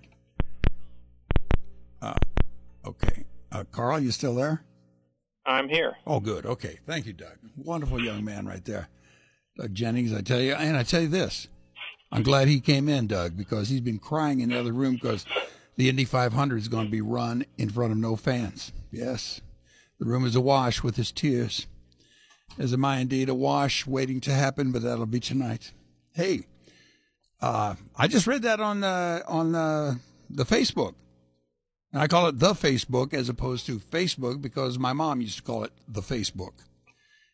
Uh, 2.01 2.13
okay, 2.85 3.25
uh, 3.51 3.63
Carl, 3.71 3.99
you 3.99 4.11
still 4.11 4.35
there? 4.35 4.63
I'm 5.45 5.67
here. 5.69 5.95
Oh, 6.05 6.19
good. 6.19 6.45
Okay, 6.45 6.77
thank 6.85 7.07
you, 7.07 7.13
Doug. 7.13 7.37
Wonderful 7.57 7.99
young 8.03 8.23
man 8.23 8.45
right 8.45 8.63
there, 8.63 8.89
Doug 9.57 9.73
Jennings. 9.73 10.13
I 10.13 10.21
tell 10.21 10.39
you, 10.39 10.53
and 10.53 10.77
I 10.77 10.83
tell 10.83 11.01
you 11.01 11.07
this, 11.07 11.47
I'm 12.11 12.21
glad 12.21 12.47
he 12.47 12.59
came 12.59 12.87
in, 12.87 13.07
Doug, 13.07 13.35
because 13.35 13.69
he's 13.69 13.81
been 13.81 13.97
crying 13.99 14.39
in 14.41 14.49
the 14.49 14.59
other 14.59 14.73
room 14.73 14.93
because 14.93 15.25
the 15.77 15.89
Indy 15.89 16.05
500 16.05 16.57
is 16.57 16.67
going 16.67 16.85
to 16.85 16.91
be 16.91 17.01
run 17.01 17.43
in 17.57 17.69
front 17.69 17.91
of 17.91 17.97
no 17.97 18.15
fans. 18.15 18.71
Yes, 18.91 19.41
the 19.99 20.05
room 20.05 20.25
is 20.25 20.35
awash 20.35 20.83
with 20.83 20.95
his 20.95 21.11
tears. 21.11 21.65
As 22.59 22.73
am 22.73 22.85
I 22.85 22.99
indeed 22.99 23.29
awash, 23.29 23.87
waiting 23.87 24.19
to 24.21 24.31
happen, 24.33 24.71
but 24.71 24.81
that'll 24.81 25.05
be 25.05 25.19
tonight. 25.19 25.71
Hey, 26.13 26.41
Uh, 27.41 27.75
I 27.95 28.07
just 28.07 28.27
read 28.27 28.43
that 28.43 28.59
on 28.59 28.83
uh, 28.83 29.21
on 29.27 29.55
uh, 29.55 29.95
the 30.29 30.45
Facebook. 30.45 30.93
And 31.91 32.01
I 32.01 32.07
call 32.07 32.27
it 32.27 32.39
the 32.39 32.53
Facebook 32.53 33.13
as 33.13 33.29
opposed 33.29 33.65
to 33.65 33.79
Facebook 33.79 34.41
because 34.41 34.77
my 34.77 34.93
mom 34.93 35.21
used 35.21 35.37
to 35.37 35.43
call 35.43 35.63
it 35.63 35.71
the 35.87 36.01
Facebook. 36.01 36.53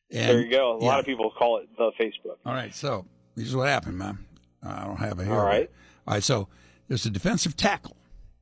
And, 0.10 0.30
there 0.30 0.42
you 0.42 0.50
go. 0.50 0.78
A 0.78 0.82
yeah. 0.82 0.88
lot 0.88 1.00
of 1.00 1.06
people 1.06 1.30
call 1.32 1.58
it 1.58 1.68
the 1.78 1.92
Facebook. 2.00 2.38
All 2.46 2.54
right, 2.54 2.74
so 2.74 3.06
this 3.36 3.48
is 3.48 3.56
what 3.56 3.68
happened, 3.68 3.98
man. 3.98 4.20
I 4.64 4.86
don't 4.86 4.98
have 4.98 5.20
it 5.20 5.26
here. 5.26 5.34
All 5.34 5.46
right. 5.46 5.70
All 6.08 6.14
right, 6.14 6.24
so 6.24 6.48
there's 6.88 7.06
a 7.06 7.10
defensive 7.10 7.58
tackle, 7.58 7.98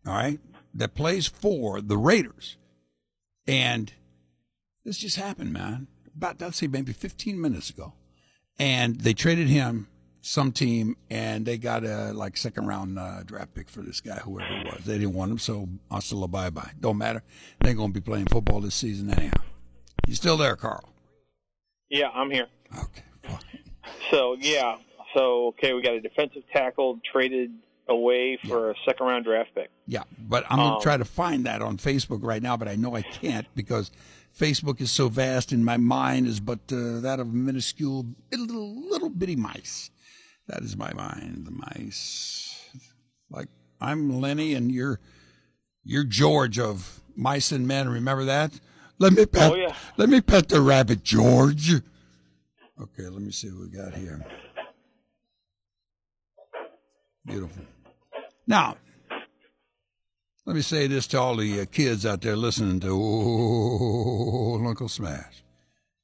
all 0.05 0.13
right, 0.13 0.39
that 0.75 0.93
plays 0.93 1.27
for 1.27 1.81
the 1.81 1.97
Raiders. 1.97 2.57
And 3.47 3.91
this 4.85 4.99
just 4.99 5.17
happened, 5.17 5.51
man. 5.51 5.87
About, 6.15 6.39
let's 6.39 6.57
say, 6.57 6.67
maybe 6.67 6.93
15 6.93 7.39
minutes 7.39 7.69
ago. 7.69 7.93
And 8.57 8.99
they 9.01 9.13
traded 9.13 9.47
him, 9.47 9.87
some 10.21 10.51
team, 10.51 10.95
and 11.09 11.45
they 11.45 11.57
got 11.57 11.83
a 11.83 12.13
like 12.13 12.37
second 12.37 12.67
round 12.67 12.97
uh, 12.97 13.23
draft 13.23 13.53
pick 13.53 13.69
for 13.69 13.81
this 13.81 14.01
guy, 14.01 14.15
whoever 14.17 14.49
it 14.49 14.65
was. 14.65 14.85
They 14.85 14.97
didn't 14.97 15.13
want 15.13 15.31
him, 15.31 15.37
so 15.39 15.67
hasta 15.91 16.15
la 16.15 16.27
bye 16.27 16.49
bye. 16.49 16.71
Don't 16.79 16.97
matter. 16.97 17.21
They 17.59 17.69
ain't 17.69 17.77
going 17.77 17.91
to 17.91 17.99
be 17.99 18.03
playing 18.03 18.27
football 18.27 18.61
this 18.61 18.75
season 18.75 19.11
anyhow. 19.11 19.41
You 20.07 20.15
still 20.15 20.37
there, 20.37 20.55
Carl? 20.55 20.93
Yeah, 21.89 22.09
I'm 22.09 22.31
here. 22.31 22.47
Okay. 22.75 23.03
fine. 23.23 23.39
So 24.09 24.35
yeah, 24.39 24.77
so 25.13 25.47
okay, 25.47 25.73
we 25.73 25.81
got 25.81 25.93
a 25.93 26.01
defensive 26.01 26.43
tackle 26.51 26.99
traded 27.11 27.51
away 27.87 28.37
for 28.47 28.71
a 28.71 28.75
second 28.85 29.05
round 29.05 29.25
draft 29.25 29.53
pick. 29.55 29.69
Yeah, 29.85 30.03
but 30.19 30.43
I'm 30.49 30.57
gonna 30.57 30.75
Um, 30.75 30.81
try 30.81 30.97
to 30.97 31.05
find 31.05 31.45
that 31.45 31.61
on 31.61 31.77
Facebook 31.77 32.19
right 32.23 32.41
now, 32.41 32.57
but 32.57 32.67
I 32.67 32.75
know 32.75 32.95
I 32.95 33.01
can't 33.03 33.47
because 33.55 33.91
Facebook 34.37 34.81
is 34.81 34.91
so 34.91 35.07
vast, 35.09 35.51
and 35.51 35.63
my 35.63 35.77
mind 35.77 36.27
is 36.27 36.39
but 36.39 36.59
uh, 36.71 36.99
that 37.01 37.19
of 37.19 37.33
minuscule 37.33 38.05
little 38.31 38.89
little 38.89 39.09
bitty 39.09 39.35
mice. 39.35 39.91
That 40.47 40.61
is 40.61 40.75
my 40.77 40.93
mind, 40.93 41.45
the 41.45 41.51
mice. 41.51 42.69
Like 43.29 43.47
I'm 43.81 44.19
Lenny, 44.21 44.53
and 44.53 44.71
you're 44.71 44.99
you're 45.83 46.03
George 46.03 46.57
of 46.59 47.01
Mice 47.15 47.51
and 47.51 47.67
Men. 47.67 47.89
Remember 47.89 48.25
that? 48.25 48.59
Let 48.97 49.13
me 49.13 49.25
pet. 49.25 49.51
Oh, 49.51 49.55
yeah. 49.55 49.75
Let 49.97 50.09
me 50.09 50.21
pet 50.21 50.49
the 50.49 50.61
rabbit, 50.61 51.03
George. 51.03 51.73
Okay, 52.81 53.03
let 53.09 53.21
me 53.21 53.31
see 53.31 53.49
what 53.49 53.61
we 53.61 53.69
got 53.69 53.93
here. 53.93 54.25
Beautiful. 57.25 57.63
Now, 58.47 58.77
let 60.45 60.55
me 60.55 60.61
say 60.61 60.87
this 60.87 61.07
to 61.07 61.19
all 61.19 61.35
the 61.35 61.61
uh, 61.61 61.65
kids 61.65 62.05
out 62.05 62.21
there 62.21 62.35
listening 62.35 62.79
to 62.81 62.89
Oh, 62.91 64.63
Uncle 64.65 64.87
Smash. 64.89 65.43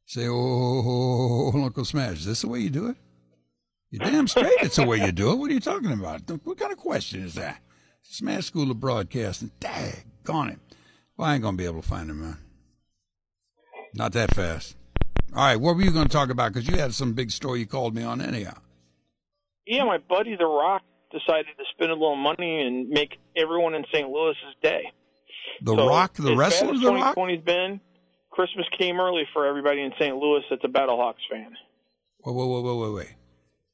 Say, 0.06 0.28
Oh, 0.28 1.52
Uncle 1.54 1.86
Smash. 1.86 2.18
Is 2.20 2.26
this 2.26 2.42
the 2.42 2.48
way 2.48 2.60
you 2.60 2.70
do 2.70 2.88
it? 2.88 2.98
You're 3.92 4.10
damn 4.10 4.28
straight 4.28 4.54
it's 4.62 4.78
the 4.78 4.86
way 4.86 4.98
you 5.04 5.12
do 5.12 5.32
it. 5.32 5.36
What 5.36 5.52
are 5.52 5.54
you 5.54 5.60
talking 5.60 5.92
about? 5.92 6.22
What 6.44 6.58
kind 6.58 6.72
of 6.72 6.78
question 6.78 7.24
is 7.24 7.36
that? 7.36 7.60
Smash 8.04 8.46
School 8.46 8.72
of 8.72 8.80
Broadcasting. 8.80 9.52
Daggone 9.60 10.54
it. 10.54 10.60
Well, 11.18 11.28
I 11.30 11.34
ain't 11.34 11.44
going 11.44 11.56
to 11.56 11.62
be 11.62 11.66
able 11.66 11.82
to 11.82 11.88
find 11.88 12.10
him, 12.10 12.22
man. 12.22 12.38
Not 13.94 14.14
that 14.14 14.34
fast. 14.34 14.78
All 15.36 15.44
right, 15.44 15.58
what 15.60 15.76
were 15.76 15.82
you 15.82 15.92
going 15.92 16.08
to 16.08 16.12
talk 16.12 16.30
about? 16.30 16.54
Because 16.54 16.68
you 16.68 16.78
had 16.78 16.94
some 16.94 17.14
big 17.14 17.32
story 17.32 17.60
you 17.60 17.66
called 17.66 17.94
me 17.94 18.04
on 18.04 18.22
anyhow. 18.22 18.58
Yeah, 19.68 19.84
my 19.84 19.98
buddy 19.98 20.36
The 20.36 20.46
Rock 20.46 20.82
decided 21.12 21.48
to 21.58 21.64
spend 21.74 21.92
a 21.92 21.96
little 21.96 22.16
money 22.16 22.62
and 22.62 22.90
make 22.90 23.18
everyone 23.36 23.74
in 23.76 23.84
St. 23.94 24.10
Louis's 24.10 24.56
day. 24.64 24.84
The 25.64 25.76
So, 25.76 25.88
Rock, 25.88 26.14
the 26.16 26.36
wrestler, 26.36 26.78
The 26.78 26.88
Rock? 26.92 27.16
2020's 27.16 27.44
been, 27.44 27.82
Christmas 28.32 28.66
came 28.78 29.00
early 29.00 29.24
for 29.34 29.46
everybody 29.46 29.82
in 29.82 29.92
St. 30.00 30.16
Louis 30.16 30.42
that's 30.50 30.64
a 30.64 30.68
Battlehawks 30.68 31.22
fan. 31.30 31.56
Wait, 32.26 32.36
wait, 32.36 32.48
wait, 32.48 32.64
wait, 32.64 32.78
wait, 32.78 32.94
wait. 32.94 33.16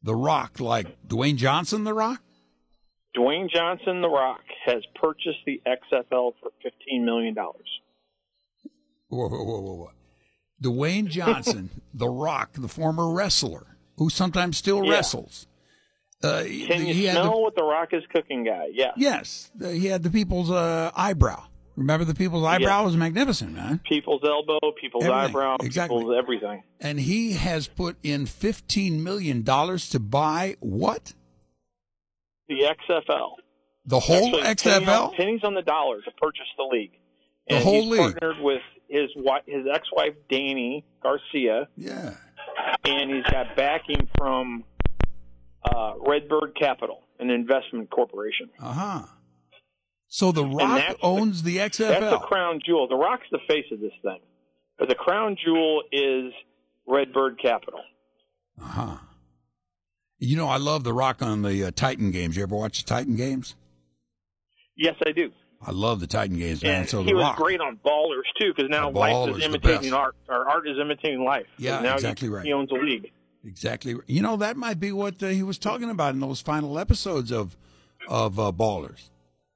The 0.04 0.16
Rock, 0.16 0.60
like 0.60 0.88
Dwayne 1.08 1.36
Johnson, 1.36 1.84
The 1.84 1.94
Rock? 1.94 2.22
Dwayne 3.16 3.50
Johnson, 3.50 4.02
The 4.02 4.10
Rock, 4.10 4.42
has 4.66 4.84
purchased 4.96 5.40
the 5.46 5.62
XFL 5.66 6.34
for 6.42 6.52
$15 6.66 7.04
million. 7.04 7.36
Whoa, 9.10 9.28
whoa, 9.30 9.30
whoa, 9.30 9.60
whoa, 9.62 9.74
whoa. 9.76 9.92
Dwayne 10.62 11.08
Johnson, 11.08 11.70
The 11.94 12.08
Rock, 12.10 12.54
the 12.54 12.68
former 12.68 13.12
wrestler, 13.12 13.78
who 13.98 14.10
sometimes 14.10 14.58
still 14.58 14.84
Yeah. 14.84 14.92
wrestles. 14.92 15.48
Uh, 16.24 16.40
Can 16.44 16.82
he 16.82 17.06
you 17.06 17.12
smell 17.12 17.32
the- 17.36 17.38
what 17.42 17.56
The 17.56 17.64
Rock 17.64 17.90
is 17.94 18.04
cooking, 18.14 18.44
guy? 18.44 18.68
Yeah. 18.72 18.92
yes, 18.98 19.52
the- 19.56 19.74
he 19.74 19.86
had 19.88 20.04
the 20.04 20.10
people's 20.10 20.50
uh, 20.52 20.92
eyebrow. 20.96 21.44
Remember 21.76 22.06
the 22.06 22.16
people's 22.16 22.44
eyebrow 22.44 22.86
was 22.86 22.98
magnificent, 22.98 23.54
man. 23.54 23.80
People's 23.88 24.22
elbow, 24.26 24.58
people's 24.82 25.04
Everything. 25.04 25.26
eyebrow, 25.30 25.58
Exactly. 25.62 25.96
people's 26.00 26.16
everything. 26.18 26.64
And 26.80 27.00
he 27.00 27.34
has 27.34 27.68
put 27.68 27.98
in 28.02 28.26
fifteen 28.26 29.04
million 29.04 29.44
dollars 29.44 29.88
to 29.92 30.00
buy 30.00 30.56
what? 30.60 31.14
The 32.50 32.64
XFL. 32.90 33.34
The 33.86 34.00
whole 34.00 34.42
Actually, 34.44 34.72
penny 34.74 34.86
on- 34.88 35.12
XFL? 35.12 35.16
pennies 35.18 35.42
on 35.44 35.54
the 35.54 35.62
dollar 35.62 36.02
to 36.02 36.12
purchase 36.20 36.48
the 36.58 36.64
league. 36.64 36.94
The 37.48 37.56
And 37.56 37.64
whole 37.64 37.82
he's 37.84 37.92
league. 37.92 38.00
partnered 38.20 38.40
with 38.42 38.62
his 38.90 39.12
his 39.46 39.66
ex-wife 39.72 40.16
Dany 40.32 40.84
Garcia, 41.04 41.68
Yeah. 41.78 42.16
and 42.86 43.12
he's 43.12 43.24
got 43.32 43.56
backing 43.56 44.08
from 44.18 44.64
uh, 45.76 45.94
Redbird 46.06 46.56
Capital, 46.60 47.02
an 47.20 47.30
investment 47.30 47.90
corporation. 47.90 48.50
Uh 48.62 48.74
huh. 48.74 49.02
So 50.08 50.32
the 50.32 50.46
Rock 50.46 50.78
that's 50.80 51.00
the- 51.00 51.06
owns 51.06 51.44
the 51.44 51.58
XFL. 51.58 51.88
That's 52.00 52.12
the 52.12 52.20
crown 52.20 52.60
jewel. 52.66 52.88
The 52.88 52.96
Rock's 52.96 53.28
the 53.32 53.40
face 53.48 53.66
of 53.72 53.80
this 53.80 53.92
thing, 54.02 54.20
but 54.80 54.88
the 54.90 54.96
crown 54.96 55.36
jewel 55.44 55.84
is 55.92 56.32
Redbird 56.88 57.40
Capital. 57.42 57.82
Uh 58.62 58.66
huh. 58.66 58.98
You 60.20 60.36
know, 60.36 60.48
I 60.48 60.58
love 60.58 60.84
the 60.84 60.94
Rock 60.94 61.22
on 61.22 61.44
the 61.44 61.66
uh, 61.66 61.72
Titan 61.76 62.10
games. 62.12 62.38
You 62.38 62.44
ever 62.44 62.56
watch 62.56 62.84
the 62.84 62.88
Titan 62.90 63.16
games? 63.16 63.56
Yes, 64.76 64.96
I 65.06 65.12
do. 65.12 65.32
I 65.62 65.72
love 65.72 66.00
the 66.00 66.08
Titan 66.08 66.38
games, 66.38 66.64
man. 66.64 66.82
And 66.82 66.90
so 66.90 67.04
he 67.04 67.14
was 67.14 67.24
Rock. 67.24 67.38
great 67.38 67.60
on 67.60 67.80
Ballers 67.86 68.22
too, 68.40 68.54
because 68.56 68.70
now 68.70 68.90
life 68.92 69.36
is 69.36 69.44
imitating 69.44 69.92
art, 69.94 70.16
or 70.30 70.48
art 70.50 70.68
is 70.68 70.78
imitating 70.80 71.24
life. 71.24 71.48
Yeah, 71.58 71.80
now 71.82 71.96
exactly 71.96 72.28
he, 72.28 72.34
right. 72.34 72.46
He 72.46 72.54
owns 72.54 72.70
a 72.72 72.76
league. 72.76 73.12
Exactly. 73.48 73.96
You 74.08 74.22
know, 74.22 74.36
that 74.38 74.58
might 74.58 74.80
be 74.80 74.92
what 74.92 75.24
uh, 75.24 75.28
he 75.28 75.42
was 75.42 75.58
talking 75.58 75.90
about 75.90 76.14
in 76.14 76.20
those 76.20 76.42
final 76.42 76.78
episodes 76.78 77.32
of 77.32 77.56
of 78.08 78.40
uh, 78.40 78.52
Ballers. 78.52 79.10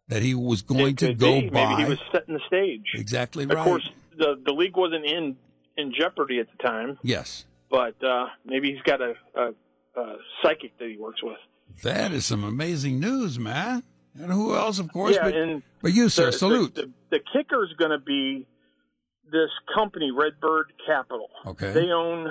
That 0.07 0.21
he 0.21 0.33
was 0.33 0.61
going 0.61 0.95
to 0.97 1.13
go 1.13 1.41
be. 1.41 1.49
by. 1.49 1.69
Maybe 1.69 1.83
he 1.83 1.89
was 1.89 1.99
setting 2.11 2.33
the 2.33 2.41
stage. 2.47 2.85
exactly 2.95 3.45
right. 3.45 3.57
Of 3.57 3.63
course, 3.63 3.89
the 4.17 4.41
the 4.45 4.53
league 4.53 4.75
wasn't 4.75 5.05
in 5.05 5.35
in 5.77 5.93
jeopardy 5.93 6.39
at 6.39 6.47
the 6.51 6.63
time, 6.63 6.97
yes. 7.01 7.45
but 7.69 8.01
uh, 8.03 8.27
maybe 8.45 8.71
he's 8.71 8.81
got 8.81 9.01
a, 9.01 9.13
a, 9.35 9.53
a 9.95 10.15
psychic 10.41 10.77
that 10.79 10.89
he 10.89 10.97
works 10.97 11.23
with. 11.23 11.37
That 11.83 12.11
is 12.11 12.25
some 12.25 12.43
amazing 12.43 12.99
news, 12.99 13.39
man. 13.39 13.83
And 14.19 14.31
who 14.31 14.53
else, 14.53 14.79
of 14.79 14.91
course, 14.91 15.15
yeah, 15.15 15.23
but, 15.23 15.35
and 15.35 15.63
but 15.81 15.93
you, 15.93 16.09
sir. 16.09 16.27
the, 16.27 16.31
salute. 16.33 16.75
The, 16.75 16.81
the, 16.81 16.91
the 17.11 17.19
kicker 17.33 17.63
is 17.63 17.71
going 17.77 17.91
to 17.91 17.99
be 17.99 18.45
this 19.31 19.49
company, 19.73 20.11
Redbird 20.11 20.73
Capital. 20.85 21.29
Okay. 21.45 21.71
They 21.71 21.89
own 21.89 22.29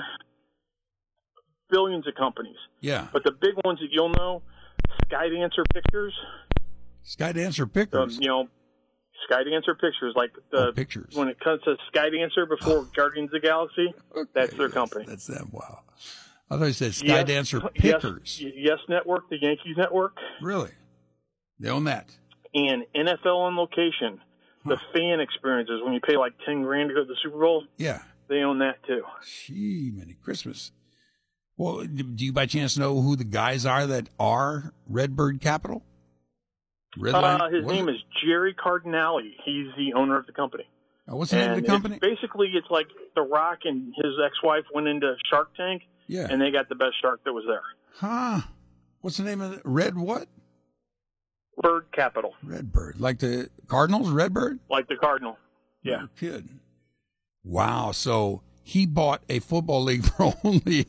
billions 1.71 2.07
of 2.07 2.15
companies, 2.15 2.57
yeah. 2.81 3.09
but 3.13 3.25
the 3.25 3.33
big 3.33 3.55
ones 3.65 3.79
that 3.81 3.89
you'll 3.91 4.11
know, 4.11 4.43
Skydancer 5.11 5.65
Pictures. 5.73 6.15
Skydancer 7.05 7.95
Um, 7.95 8.11
you 8.21 8.29
know, 8.29 8.49
Skydancer 9.31 9.79
Pictures, 9.81 10.15
like 10.17 10.33
the 10.51 10.69
Oh, 10.69 10.73
Pictures. 10.73 11.15
when 11.15 11.29
it 11.29 11.39
comes 11.41 11.63
to 11.63 11.77
Skydancer 11.93 12.49
before 12.49 12.85
Guardians 12.97 13.29
of 13.29 13.41
the 13.43 13.47
Galaxy, 13.47 13.95
that's 14.35 14.55
their 14.55 14.67
yes, 14.67 14.75
company. 14.75 15.05
That's 15.07 15.27
them. 15.27 15.49
Wow. 15.53 15.81
I 16.51 16.57
thought 16.59 16.65
you 16.65 16.73
said 16.73 16.95
Yes- 17.03 17.25
Skydancer 17.29 17.63
yes- 17.75 17.95
Pickers. 18.03 18.41
Yes, 18.43 18.79
Network, 18.89 19.29
the 19.31 19.39
Yankees 19.41 19.77
Network, 19.77 20.17
Really? 20.43 20.71
They 21.59 21.69
own 21.69 21.85
that. 21.85 22.09
and 22.55 22.85
NFL 22.95 23.37
on 23.37 23.57
location. 23.57 24.21
The 24.67 24.77
fan 24.93 25.21
experiences 25.21 25.81
when 25.83 25.95
you 25.95 26.01
pay 26.01 26.17
like 26.19 26.33
ten 26.45 26.63
grand 26.63 26.91
to 26.91 26.95
go 26.95 27.01
to 27.03 27.07
the 27.07 27.17
Super 27.23 27.39
Bowl, 27.39 27.65
Yeah. 27.79 28.03
they 28.29 28.41
own 28.43 28.59
that 28.59 28.83
too. 28.87 29.03
Gee, 29.47 29.91
Merry 29.95 30.17
Christmas. 30.23 30.73
Well, 31.61 31.85
do 31.85 32.25
you 32.25 32.33
by 32.33 32.47
chance 32.47 32.79
know 32.79 33.03
who 33.03 33.17
the 33.17 33.25
guys 33.25 33.67
are 33.67 33.87
that 33.87 34.09
are 34.19 34.73
Redbird 34.89 35.43
Capital? 35.43 35.83
Uh, 36.99 37.51
his 37.51 37.67
name 37.67 37.91
is 37.91 37.97
Jerry 38.25 38.55
Cardinale. 38.55 39.21
He's 39.45 39.67
the 39.77 39.93
owner 39.93 40.17
of 40.17 40.25
the 40.25 40.33
company. 40.33 40.65
Oh, 41.07 41.17
what's 41.17 41.33
the 41.33 41.37
name 41.37 41.51
of 41.51 41.57
the 41.57 41.67
company? 41.67 41.97
It's 41.97 42.01
basically, 42.21 42.49
it's 42.55 42.71
like 42.71 42.87
The 43.15 43.21
Rock 43.21 43.59
and 43.65 43.93
his 43.95 44.15
ex-wife 44.25 44.65
went 44.75 44.89
into 44.89 45.15
Shark 45.29 45.55
Tank, 45.55 45.83
Yeah. 46.07 46.29
and 46.31 46.41
they 46.41 46.51
got 46.51 46.71
the 46.71 46.77
best 46.77 46.95
shark 47.03 47.21
that 47.25 47.33
was 47.35 47.45
there. 47.47 47.61
huh. 47.97 48.41
What's 49.03 49.19
the 49.19 49.25
name 49.25 49.43
of 49.43 49.53
it? 49.53 49.61
Red 49.63 49.99
what? 49.99 50.29
Bird 51.59 51.87
Capital, 51.93 52.37
Redbird. 52.43 52.99
Like 53.01 53.19
the 53.19 53.51
Cardinals, 53.67 54.09
Redbird? 54.09 54.61
like 54.71 54.89
the 54.89 54.97
Cardinal. 54.97 55.37
Yeah. 55.83 55.97
No 55.99 56.09
kidding. 56.19 56.61
Wow. 57.45 57.93
So 57.93 58.41
he 58.71 58.87
bought 58.87 59.23
a 59.29 59.41
football 59.41 59.83
league 59.83 60.05
for 60.17 60.33
only 60.45 60.87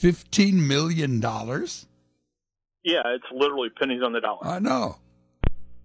$15 0.00 0.54
million? 0.54 1.20
Yeah, 1.22 3.02
it's 3.06 3.24
literally 3.34 3.68
pennies 3.70 4.02
on 4.02 4.12
the 4.12 4.20
dollar. 4.20 4.46
I 4.46 4.58
know. 4.60 4.96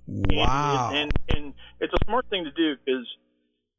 Wow. 0.08 0.92
And, 0.94 1.12
and, 1.30 1.38
and 1.46 1.54
it's 1.80 1.94
a 1.94 2.06
smart 2.06 2.26
thing 2.30 2.46
to 2.46 2.52
do 2.52 2.76
because 2.86 3.06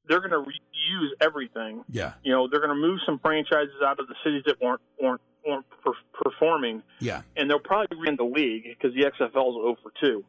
they're 0.09 0.21
going 0.21 0.31
to 0.33 0.39
reuse 0.51 1.09
everything. 1.21 1.85
Yeah. 1.91 2.13
You 2.23 2.33
know, 2.33 2.49
they're 2.51 2.61
going 2.61 2.75
to 2.75 2.81
move 2.81 3.01
some 3.07 3.19
franchises 3.19 3.75
out 3.85 3.99
of 4.01 4.09
the 4.09 4.15
cities 4.25 4.43
that 4.47 4.61
weren't 4.61 4.81
weren't, 5.01 5.21
weren't 5.47 5.65
per- 5.85 5.93
performing, 6.23 6.83
Yeah. 7.01 7.23
and 7.37 7.49
they'll 7.49 7.59
probably 7.61 7.97
win 7.99 8.17
the 8.17 8.25
league 8.25 8.65
because 8.65 8.95
the 8.95 9.03
XFL 9.05 9.27
is 9.51 9.55
0 9.55 9.77
for 9.83 9.93
2. 10.01 10.25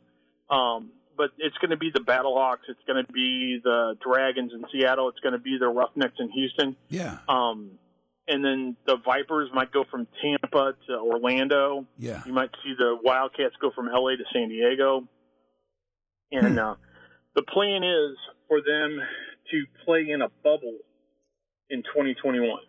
Um, 0.55 0.91
but 1.17 1.31
it's 1.37 1.57
going 1.57 1.71
to 1.71 1.77
be 1.77 1.91
the 1.93 1.99
Battlehawks. 1.99 2.67
It's 2.67 2.79
going 2.87 3.03
to 3.03 3.11
be 3.11 3.59
the 3.63 3.95
Dragons 4.01 4.51
in 4.53 4.63
Seattle. 4.71 5.09
It's 5.09 5.19
going 5.19 5.33
to 5.33 5.39
be 5.39 5.57
the 5.59 5.67
Roughnecks 5.67 6.15
in 6.19 6.29
Houston. 6.31 6.75
Yeah. 6.89 7.17
Um, 7.27 7.71
and 8.27 8.43
then 8.43 8.75
the 8.87 8.97
Vipers 8.97 9.49
might 9.53 9.71
go 9.71 9.83
from 9.89 10.07
Tampa 10.21 10.73
to 10.87 10.93
Orlando. 10.93 11.85
Yeah. 11.97 12.23
You 12.25 12.33
might 12.33 12.49
see 12.63 12.73
the 12.77 12.97
Wildcats 13.01 13.55
go 13.61 13.71
from 13.75 13.87
LA 13.87 14.11
to 14.11 14.23
San 14.33 14.49
Diego. 14.49 15.07
Hmm. 16.31 16.45
And 16.45 16.59
uh, 16.59 16.75
the 17.35 17.43
plan 17.43 17.83
is 17.83 18.17
for 18.47 18.61
them 18.61 18.99
to 19.51 19.65
play 19.85 20.07
in 20.09 20.21
a 20.21 20.29
bubble 20.43 20.77
in 21.69 21.83
2021. 21.83 22.59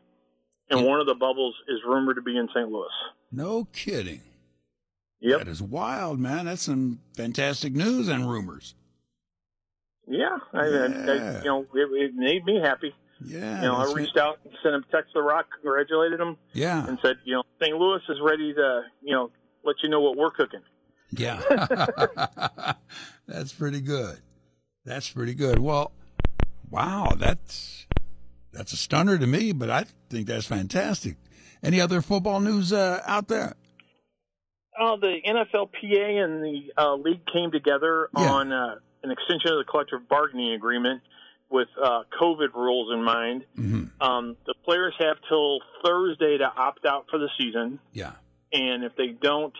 And 0.69 0.85
one 0.85 1.01
of 1.01 1.07
the 1.07 1.15
bubbles 1.15 1.55
is 1.69 1.79
rumored 1.87 2.17
to 2.17 2.23
be 2.23 2.37
in 2.37 2.49
St. 2.55 2.69
Louis. 2.69 2.89
No 3.31 3.69
kidding. 3.73 4.21
Yep. 5.27 5.39
That 5.41 5.49
is 5.49 5.61
wild, 5.61 6.21
man. 6.21 6.47
That's 6.47 6.63
some 6.63 7.01
fantastic 7.17 7.75
news 7.75 8.07
and 8.09 8.31
rumors. 8.31 8.77
Yeah. 10.07 10.39
I, 10.53 10.59
I, 10.59 10.63
I, 10.63 11.39
you 11.43 11.45
know, 11.47 11.67
it, 11.75 11.89
it 12.05 12.15
made 12.15 12.45
me 12.45 12.61
happy. 12.63 12.95
Yeah. 13.25 13.57
you 13.63 13.67
know, 13.67 13.75
I 13.75 13.93
reached 13.93 14.17
out 14.17 14.39
and 14.45 14.53
sent 14.63 14.75
him 14.77 14.85
a 14.89 14.93
text 14.93 15.13
to 15.15 15.19
The 15.19 15.23
Rock, 15.23 15.47
congratulated 15.61 16.21
him, 16.21 16.37
Yeah. 16.53 16.87
and 16.87 16.99
said, 17.03 17.17
you 17.25 17.35
know, 17.35 17.43
St. 17.61 17.77
Louis 17.77 18.01
is 18.09 18.19
ready 18.23 18.55
to, 18.55 18.83
you 19.03 19.15
know, 19.15 19.31
let 19.65 19.77
you 19.83 19.89
know 19.89 20.01
what 20.01 20.17
we're 20.17 20.31
cooking. 20.31 20.61
Yeah. 21.11 21.43
that's 23.27 23.53
pretty 23.53 23.81
good. 23.81 24.19
That's 24.85 25.11
pretty 25.11 25.35
good. 25.35 25.59
Well, 25.59 25.91
wow, 26.71 27.15
that's 27.17 27.87
that's 28.53 28.73
a 28.73 28.77
stunner 28.77 29.19
to 29.19 29.27
me, 29.27 29.53
but 29.53 29.71
I 29.71 29.87
think 30.09 30.29
that's 30.29 30.47
fantastic. 30.47 31.17
Any 31.63 31.81
other 31.81 32.01
football 32.01 32.39
news 32.41 32.73
uh, 32.73 33.03
out 33.07 33.27
there? 33.29 33.55
Oh, 34.79 34.97
the 34.99 35.19
NFLPA 35.27 36.23
and 36.25 36.43
the 36.43 36.73
uh, 36.77 36.95
league 36.95 37.25
came 37.33 37.51
together 37.51 38.09
Yeah. 38.17 38.31
on 38.31 38.53
uh, 38.53 38.77
an 39.03 39.11
extension 39.11 39.53
of 39.53 39.59
the 39.59 39.65
collective 39.65 40.09
bargaining 40.09 40.53
agreement 40.53 41.03
with 41.49 41.69
uh, 41.83 42.03
COVID 42.21 42.55
rules 42.55 42.93
in 42.93 43.03
mind. 43.05 43.45
Mm-hmm. 43.57 44.03
Um, 44.03 44.37
the 44.47 44.55
players 44.65 44.95
have 44.99 45.17
till 45.29 45.61
Thursday 45.85 46.39
to 46.39 46.45
opt 46.45 46.85
out 46.85 47.07
for 47.11 47.19
the 47.19 47.29
season, 47.39 47.79
Yeah. 47.93 48.13
and 48.53 48.85
if 48.85 48.97
they 48.97 49.09
don't, 49.09 49.55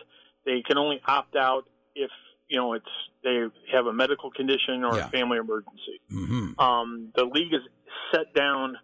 they 0.45 0.61
can 0.61 0.77
only 0.77 1.01
opt 1.07 1.35
out 1.35 1.65
if 1.95 2.11
you 2.49 2.57
know 2.57 2.73
it's 2.73 2.85
they 3.23 3.43
have 3.73 3.85
a 3.87 3.93
medical 3.93 4.31
condition 4.31 4.83
or 4.83 4.95
Yeah. 4.97 5.07
a 5.07 5.09
family 5.09 5.37
emergency. 5.37 5.99
Mm-hmm. 6.11 6.59
Um, 6.59 7.11
the 7.15 7.25
league 7.25 7.51
has 7.53 7.61
set 8.13 8.33
down 8.33 8.77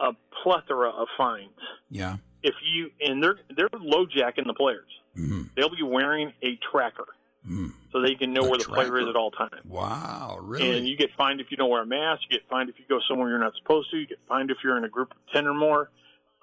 a 0.00 0.12
plethora 0.42 0.90
of 0.90 1.08
fines. 1.16 1.50
Yeah. 1.90 2.16
If 2.42 2.54
you 2.64 2.90
and 3.00 3.22
they're 3.22 3.38
they're 3.56 3.68
low 3.80 4.06
jacking 4.06 4.44
the 4.46 4.54
players. 4.54 4.88
Mm-hmm. 5.18 5.42
They'll 5.56 5.74
be 5.74 5.82
wearing 5.82 6.32
a 6.42 6.58
tracker 6.70 7.06
Mm. 7.48 7.72
so 7.92 8.02
they 8.02 8.14
can 8.14 8.32
know 8.34 8.42
A 8.42 8.48
where 8.50 8.58
the 8.58 8.64
player 8.64 8.98
is 8.98 9.08
at 9.08 9.14
all 9.16 9.30
times. 9.30 9.64
Wow, 9.64 10.38
really? 10.42 10.76
And 10.76 10.86
you 10.88 10.96
get 10.98 11.10
fined 11.16 11.40
if 11.40 11.46
you 11.50 11.56
don't 11.56 11.70
wear 11.70 11.82
a 11.82 11.86
mask. 11.86 12.22
You 12.28 12.36
get 12.38 12.46
fined 12.50 12.68
if 12.68 12.74
you 12.78 12.84
go 12.88 12.98
somewhere 13.08 13.28
you're 13.30 13.38
not 13.38 13.52
supposed 13.62 13.90
to. 13.92 13.96
You 13.96 14.06
get 14.06 14.18
fined 14.28 14.50
if 14.50 14.58
you're 14.62 14.76
in 14.76 14.84
a 14.84 14.88
group 14.88 15.12
of 15.12 15.16
ten 15.32 15.46
or 15.46 15.54
more. 15.54 15.88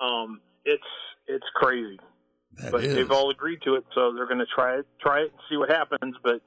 Um, 0.01 0.39
it's 0.63 0.81
it's 1.27 1.45
crazy, 1.55 1.99
That 2.57 2.71
but 2.71 2.83
is. 2.83 2.95
they've 2.95 3.11
all 3.11 3.29
agreed 3.29 3.59
to 3.65 3.75
it, 3.75 3.83
so 3.93 4.13
they're 4.15 4.25
going 4.25 4.39
to 4.39 4.47
try 4.55 4.79
it, 4.79 4.87
try 5.01 5.19
it, 5.19 5.31
and 5.31 5.39
see 5.49 5.57
what 5.57 5.69
happens. 5.69 6.15
But 6.23 6.41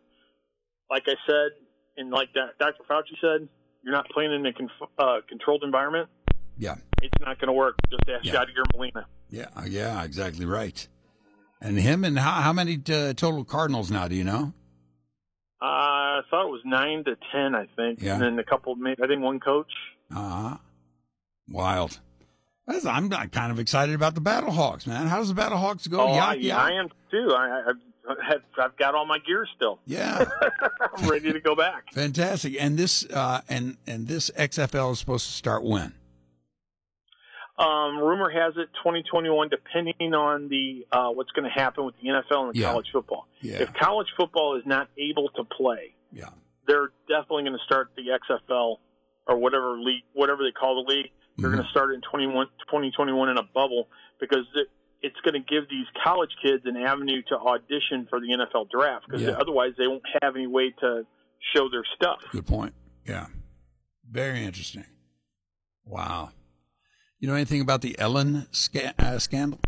like 0.90 1.04
I 1.06 1.14
said, 1.26 1.50
and 1.96 2.10
like 2.10 2.32
that, 2.34 2.58
Dr. 2.58 2.82
Fauci 2.90 3.14
said, 3.20 3.48
you're 3.84 3.92
not 3.94 4.08
playing 4.08 4.32
in 4.32 4.44
a 4.46 4.52
conf- 4.52 4.90
uh, 4.98 5.18
controlled 5.28 5.62
environment. 5.62 6.08
yeah. 6.56 6.76
It's 7.02 7.14
not 7.20 7.38
going 7.38 7.46
to 7.48 7.52
work. 7.52 7.76
Just 7.90 8.02
ask 8.08 8.24
Yeah. 8.24 8.34
Yadier 8.44 8.64
Molina. 8.74 9.06
Yeah. 9.30 9.46
Yeah. 9.66 10.02
Exactly 10.02 10.46
right. 10.46 10.88
And 11.60 11.78
him 11.78 12.04
and 12.04 12.18
how 12.18 12.40
how 12.42 12.52
many 12.52 12.74
uh, 12.90 13.12
total 13.14 13.44
Cardinals 13.44 13.90
now? 13.90 14.06
Do 14.08 14.14
you 14.14 14.24
know? 14.24 14.52
Uh, 15.60 15.64
I 15.64 16.20
thought 16.30 16.46
it 16.46 16.50
was 16.50 16.60
nine 16.64 17.02
to 17.04 17.16
ten, 17.32 17.54
I 17.54 17.66
think, 17.74 18.00
Yeah. 18.00 18.14
and 18.14 18.22
then 18.22 18.38
a 18.38 18.44
couple. 18.44 18.76
I 18.86 19.06
think 19.06 19.22
one 19.22 19.40
coach. 19.40 19.72
Uh 20.14 20.28
huh. 20.50 20.56
Wild. 21.48 21.98
I'm 22.68 23.08
kind 23.08 23.50
of 23.50 23.58
excited 23.58 23.94
about 23.94 24.14
the 24.14 24.20
Battlehawks, 24.20 24.86
man. 24.86 25.06
How 25.06 25.16
does 25.18 25.32
the 25.34 25.40
Battlehawks 25.40 25.88
go? 25.90 26.00
Oh, 26.02 26.14
yak? 26.14 26.38
I 26.58 26.72
am 26.74 26.88
too. 27.10 27.32
I, 27.34 27.62
I 27.70 27.72
have, 28.28 28.42
I've 28.62 28.76
got 28.76 28.94
all 28.94 29.06
my 29.06 29.18
gear 29.18 29.46
still. 29.56 29.80
Yeah. 29.86 30.24
I'm 30.96 31.08
ready 31.08 31.32
to 31.32 31.40
go 31.40 31.56
back. 31.56 31.92
Fantastic. 31.94 32.56
And 32.60 32.78
this 32.78 33.06
uh, 33.06 33.40
and 33.48 33.78
and 33.86 34.06
this 34.06 34.30
XFL 34.36 34.92
is 34.92 34.98
supposed 34.98 35.26
to 35.26 35.32
start 35.32 35.64
when? 35.64 35.94
Um, 37.58 37.98
rumor 37.98 38.30
has 38.30 38.54
it 38.56 38.68
2021, 38.84 39.48
depending 39.48 40.14
on 40.14 40.48
the 40.48 40.86
uh, 40.92 41.10
what's 41.10 41.30
going 41.32 41.44
to 41.44 41.50
happen 41.50 41.84
with 41.84 41.94
the 42.00 42.08
NFL 42.08 42.46
and 42.46 42.54
the 42.54 42.60
Yeah. 42.60 42.70
college 42.70 42.86
football. 42.92 43.26
Yeah. 43.40 43.62
If 43.62 43.74
college 43.74 44.06
football 44.16 44.56
is 44.56 44.62
not 44.64 44.88
able 44.96 45.28
to 45.30 45.42
play, 45.44 45.94
Yeah. 46.12 46.28
they're 46.68 46.92
definitely 47.08 47.42
going 47.44 47.58
to 47.58 47.64
start 47.64 47.90
the 47.96 48.10
XFL 48.12 48.78
or 49.26 49.38
whatever 49.38 49.76
league, 49.78 50.04
whatever 50.12 50.44
they 50.44 50.52
call 50.52 50.84
the 50.84 50.88
league. 50.92 51.10
They're 51.36 51.50
going 51.50 51.62
to 51.62 51.68
start 51.70 51.90
it 51.92 51.94
in 51.94 52.00
21, 52.02 52.46
2021 52.66 53.28
in 53.28 53.38
a 53.38 53.42
bubble 53.42 53.88
because 54.20 54.44
it, 54.54 54.68
it's 55.02 55.16
going 55.24 55.34
to 55.34 55.40
give 55.40 55.68
these 55.68 55.86
college 56.02 56.30
kids 56.42 56.64
an 56.64 56.76
avenue 56.76 57.22
to 57.28 57.36
audition 57.38 58.06
for 58.10 58.18
the 58.20 58.26
NFL 58.32 58.70
draft 58.70 59.06
because 59.06 59.22
Yeah. 59.22 59.36
otherwise 59.38 59.72
they 59.78 59.86
won't 59.86 60.02
have 60.22 60.34
any 60.36 60.46
way 60.48 60.70
to 60.80 61.06
show 61.54 61.68
their 61.68 61.84
stuff. 61.96 62.18
Good 62.32 62.46
point. 62.46 62.74
Yeah. 63.06 63.26
Very 64.10 64.42
interesting. 64.44 64.84
Wow. 65.84 66.30
You 67.20 67.28
know 67.28 67.34
anything 67.34 67.60
about 67.60 67.82
the 67.82 67.98
Ellen 67.98 68.46
sca- 68.52 68.94
uh, 68.98 69.18
scandal? 69.18 69.58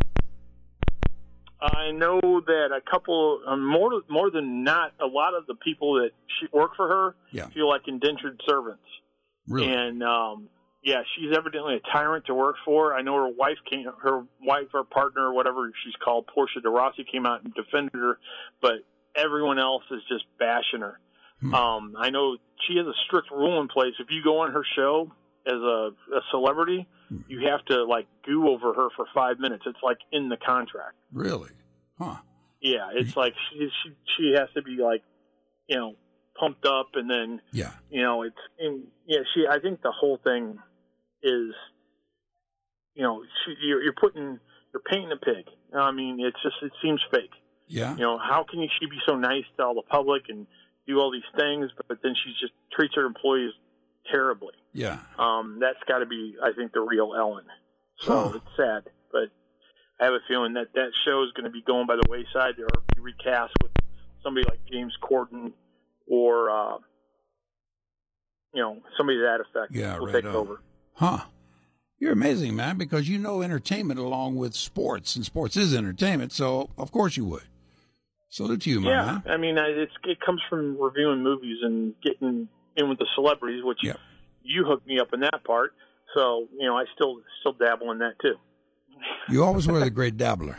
I 1.60 1.90
know 1.90 2.20
that 2.22 2.68
a 2.72 2.80
couple, 2.90 3.40
um, 3.46 3.66
more 3.66 3.90
more 4.08 4.30
than 4.30 4.62
not, 4.64 4.92
a 5.00 5.06
lot 5.06 5.34
of 5.34 5.46
the 5.46 5.54
people 5.56 5.94
that 5.94 6.10
she 6.38 6.46
work 6.52 6.70
for 6.76 6.88
her 6.88 7.16
Yeah. 7.32 7.48
feel 7.48 7.68
like 7.68 7.82
indentured 7.86 8.40
servants. 8.48 8.84
Really? 9.48 9.70
And 9.70 10.02
um, 10.02 10.48
yeah, 10.82 11.02
she's 11.16 11.36
evidently 11.36 11.74
a 11.76 11.92
tyrant 11.92 12.26
to 12.26 12.34
work 12.34 12.56
for. 12.64 12.94
I 12.94 13.02
know 13.02 13.14
her 13.16 13.28
wife 13.28 13.58
came, 13.68 13.84
her 14.02 14.24
wife 14.40 14.68
or 14.72 14.84
partner 14.84 15.26
or 15.26 15.34
whatever 15.34 15.70
she's 15.84 15.94
called, 16.02 16.28
Portia 16.32 16.60
de 16.60 16.70
Rossi, 16.70 17.04
came 17.10 17.26
out 17.26 17.42
and 17.44 17.52
defended 17.52 17.92
her, 17.94 18.18
but 18.62 18.76
everyone 19.14 19.58
else 19.58 19.82
is 19.90 20.00
just 20.08 20.24
bashing 20.38 20.80
her. 20.80 20.98
Hmm. 21.40 21.54
Um, 21.54 21.94
I 21.98 22.10
know 22.10 22.36
she 22.68 22.76
has 22.76 22.86
a 22.86 22.94
strict 23.06 23.30
rule 23.30 23.60
in 23.60 23.68
place. 23.68 23.94
If 23.98 24.06
you 24.10 24.22
go 24.22 24.38
on 24.38 24.52
her 24.52 24.64
show 24.76 25.10
as 25.46 25.54
a, 25.54 25.90
a 26.14 26.20
celebrity. 26.30 26.86
You 27.28 27.48
have 27.48 27.64
to 27.66 27.84
like 27.84 28.06
goo 28.24 28.48
over 28.48 28.72
her 28.72 28.88
for 28.96 29.06
five 29.14 29.38
minutes. 29.38 29.64
It's 29.66 29.78
like 29.82 29.98
in 30.12 30.28
the 30.28 30.36
contract. 30.36 30.94
Really? 31.12 31.50
Huh. 31.98 32.16
Yeah, 32.60 32.88
it's 32.94 33.16
like 33.16 33.34
she 33.50 33.68
she 33.82 33.90
she 34.16 34.34
has 34.36 34.48
to 34.54 34.62
be 34.62 34.76
like, 34.82 35.02
you 35.66 35.76
know, 35.76 35.94
pumped 36.38 36.66
up, 36.66 36.88
and 36.94 37.10
then 37.10 37.40
Yeah. 37.52 37.72
you 37.90 38.02
know 38.02 38.22
it's 38.22 38.36
and 38.58 38.84
yeah. 39.06 39.20
She 39.34 39.46
I 39.48 39.58
think 39.60 39.82
the 39.82 39.92
whole 39.92 40.18
thing 40.22 40.58
is, 41.22 41.54
you 42.94 43.02
know, 43.02 43.22
she, 43.44 43.54
you're, 43.66 43.82
you're 43.82 43.94
putting 43.98 44.38
you're 44.72 44.82
painting 44.88 45.12
a 45.12 45.16
pig. 45.16 45.46
I 45.74 45.90
mean, 45.92 46.20
it's 46.20 46.40
just 46.42 46.56
it 46.62 46.72
seems 46.82 47.00
fake. 47.10 47.30
Yeah. 47.66 47.92
You 47.94 48.00
know, 48.02 48.18
how 48.18 48.44
can 48.48 48.60
she 48.78 48.86
be 48.86 48.98
so 49.06 49.16
nice 49.16 49.44
to 49.56 49.64
all 49.64 49.74
the 49.74 49.82
public 49.82 50.24
and 50.28 50.46
do 50.86 50.98
all 50.98 51.10
these 51.12 51.22
things, 51.36 51.70
but 51.88 51.98
then 52.02 52.14
she 52.14 52.32
just 52.40 52.52
treats 52.72 52.94
her 52.96 53.04
employees 53.06 53.52
terribly. 54.10 54.54
Yeah. 54.72 54.98
Um, 55.18 55.58
that's 55.60 55.78
got 55.88 55.98
to 55.98 56.06
be, 56.06 56.36
I 56.42 56.52
think, 56.52 56.72
the 56.72 56.80
real 56.80 57.14
Ellen. 57.16 57.44
So 58.00 58.30
Huh. 58.30 58.32
it's 58.38 58.56
sad, 58.56 58.84
but 59.12 59.28
I 60.00 60.04
have 60.04 60.14
a 60.14 60.20
feeling 60.28 60.54
that 60.54 60.72
that 60.74 60.90
show 61.04 61.22
is 61.24 61.32
going 61.32 61.44
to 61.44 61.50
be 61.50 61.62
going 61.62 61.86
by 61.86 61.96
the 61.96 62.08
wayside 62.08 62.58
or 62.58 62.68
be 62.94 63.00
recast 63.02 63.52
with 63.62 63.72
somebody 64.22 64.46
like 64.48 64.60
James 64.70 64.94
Corden 65.02 65.52
or, 66.06 66.50
uh, 66.50 66.78
you 68.54 68.62
know, 68.62 68.78
somebody 68.96 69.18
to 69.18 69.22
that 69.22 69.40
effect 69.40 69.72
Yeah, 69.72 69.98
will 69.98 70.06
right 70.06 70.14
take 70.14 70.24
on. 70.26 70.36
over. 70.36 70.60
Huh. 70.94 71.18
You're 71.98 72.12
amazing, 72.12 72.56
man, 72.56 72.78
because 72.78 73.08
you 73.08 73.18
know 73.18 73.42
entertainment 73.42 74.00
along 74.00 74.36
with 74.36 74.54
sports, 74.54 75.16
and 75.16 75.24
sports 75.24 75.54
is 75.56 75.74
entertainment, 75.74 76.32
so 76.32 76.70
of 76.78 76.90
course 76.90 77.16
you 77.18 77.26
would. 77.26 77.42
Salute 78.30 78.62
to 78.62 78.70
you, 78.70 78.80
my 78.80 78.90
yeah, 78.90 79.04
man. 79.04 79.22
I 79.28 79.36
mean, 79.36 79.58
it's 79.58 79.92
it 80.04 80.18
comes 80.20 80.40
from 80.48 80.78
reviewing 80.80 81.22
movies 81.22 81.58
and 81.62 81.94
getting 82.02 82.48
in 82.76 82.88
with 82.88 82.98
the 82.98 83.06
celebrities, 83.14 83.62
which 83.64 83.78
Yeah. 83.82 83.94
you 84.42 84.64
hooked 84.64 84.86
me 84.86 84.98
up 85.00 85.12
in 85.12 85.20
that 85.20 85.42
part. 85.44 85.74
So 86.14 86.48
you 86.58 86.66
know, 86.66 86.76
I 86.76 86.84
still 86.94 87.20
still 87.40 87.52
dabble 87.52 87.90
in 87.92 87.98
that 87.98 88.14
too. 88.20 88.34
You 89.28 89.44
always 89.44 89.66
were 89.66 89.80
the 89.80 89.90
great 89.90 90.16
dabbler. 90.16 90.58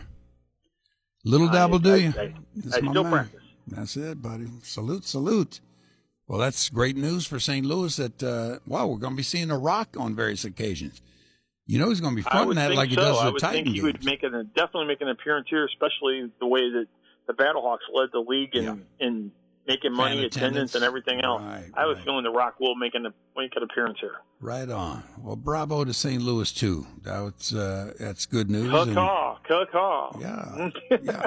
Little 1.23 1.49
I- 1.49 1.53
dabble, 1.53 1.79
do 1.79 1.93
I- 1.93 1.97
you? 1.97 2.09
I- 2.17 2.33
That's 2.55 2.75
I 2.75 2.79
still 2.79 3.03
man. 3.03 3.11
practice. 3.11 3.41
That's 3.67 3.97
it, 3.97 4.21
buddy. 4.21 4.47
Salute, 4.63 5.05
salute. 5.05 5.61
Well, 6.27 6.39
that's 6.39 6.69
great 6.69 6.95
news 6.95 7.27
for 7.27 7.39
St. 7.39 7.65
Louis 7.65 7.95
that, 7.97 8.23
uh, 8.23 8.59
wow, 8.65 8.87
we're 8.87 8.97
going 8.97 9.13
to 9.13 9.17
be 9.17 9.23
seeing 9.23 9.49
The 9.49 9.57
Rock 9.57 9.95
on 9.99 10.15
various 10.15 10.45
occasions. 10.45 11.01
You 11.67 11.77
know 11.77 11.89
he's 11.89 12.01
going 12.01 12.15
to 12.15 12.21
be 12.21 12.27
I 12.27 12.31
fronting 12.31 12.55
that 12.55 12.73
like 12.73 12.89
he 12.89 12.95
so. 12.95 13.01
does 13.01 13.17
I 13.19 13.25
the 13.25 13.31
would 13.33 13.41
Titan 13.41 13.63
think 13.65 13.75
he 13.75 13.81
would 13.83 14.03
make 14.03 14.23
an, 14.23 14.31
definitely 14.55 14.85
make 14.87 15.01
an 15.01 15.09
appearance 15.09 15.47
here, 15.49 15.65
especially 15.65 16.31
the 16.39 16.47
way 16.47 16.61
that 16.71 16.87
the 17.27 17.33
Battlehawks 17.33 17.79
led 17.93 18.09
the 18.13 18.19
league 18.19 18.55
in 18.55 18.63
Yeah. 18.63 18.75
in 18.99 19.31
making 19.67 19.93
money, 19.93 20.25
attendance, 20.25 20.35
attendance. 20.35 20.75
and 20.75 20.83
everything 20.83 21.21
else. 21.21 21.41
Right, 21.41 21.71
I 21.73 21.85
was 21.85 21.97
right. 21.97 22.05
feeling 22.05 22.23
The 22.23 22.31
Rock 22.31 22.59
will 22.59 22.75
make 22.75 22.95
an 22.95 23.07
make 23.37 23.55
an 23.55 23.63
appearance 23.63 23.99
here. 23.99 24.15
Right 24.39 24.69
on. 24.69 25.03
Well, 25.19 25.35
bravo 25.35 25.83
to 25.83 25.93
St. 25.93 26.21
Louis 26.21 26.51
too. 26.51 26.87
That's 27.03 27.53
uh, 27.53 27.93
that's 27.99 28.25
good 28.25 28.49
news. 28.49 28.71
Caw, 28.71 29.37
caw. 29.45 30.17
Yeah, 30.19 30.69
yeah. 31.01 31.25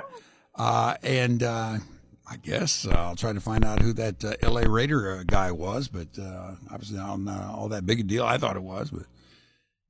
Uh, 0.55 0.97
and 1.03 1.43
uh, 1.43 1.79
I 2.27 2.37
guess 2.37 2.87
uh, 2.87 2.91
I'll 2.91 3.17
try 3.17 3.33
to 3.33 3.41
find 3.41 3.65
out 3.65 3.83
who 3.83 3.93
that 3.95 4.25
uh, 4.25 4.35
L.A. 4.41 4.69
Raider 4.69 5.19
uh, 5.19 5.25
guy 5.27 5.53
was, 5.53 5.89
but 5.89 6.09
uh, 6.19 6.53
obviously 6.71 6.97
not 6.97 7.21
uh, 7.27 7.53
all 7.53 7.69
that 7.69 7.85
big 7.85 8.01
a 8.01 8.03
deal. 8.03 8.25
I 8.25 8.39
thought 8.39 8.57
it 8.57 8.63
was, 8.63 8.91
but 8.91 9.05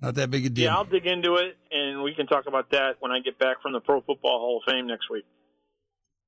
not 0.00 0.16
that 0.16 0.30
big 0.30 0.46
a 0.46 0.48
deal. 0.48 0.64
Yeah, 0.64 0.76
I'll 0.76 0.84
dig 0.84 1.06
into 1.06 1.36
it, 1.36 1.56
and 1.70 2.02
we 2.02 2.14
can 2.14 2.26
talk 2.26 2.46
about 2.46 2.70
that 2.70 2.96
when 3.00 3.12
I 3.12 3.20
get 3.20 3.38
back 3.38 3.62
from 3.62 3.72
the 3.72 3.80
Pro 3.80 4.00
Football 4.00 4.38
Hall 4.40 4.62
of 4.66 4.72
Fame 4.72 4.86
next 4.86 5.08
week. 5.10 5.24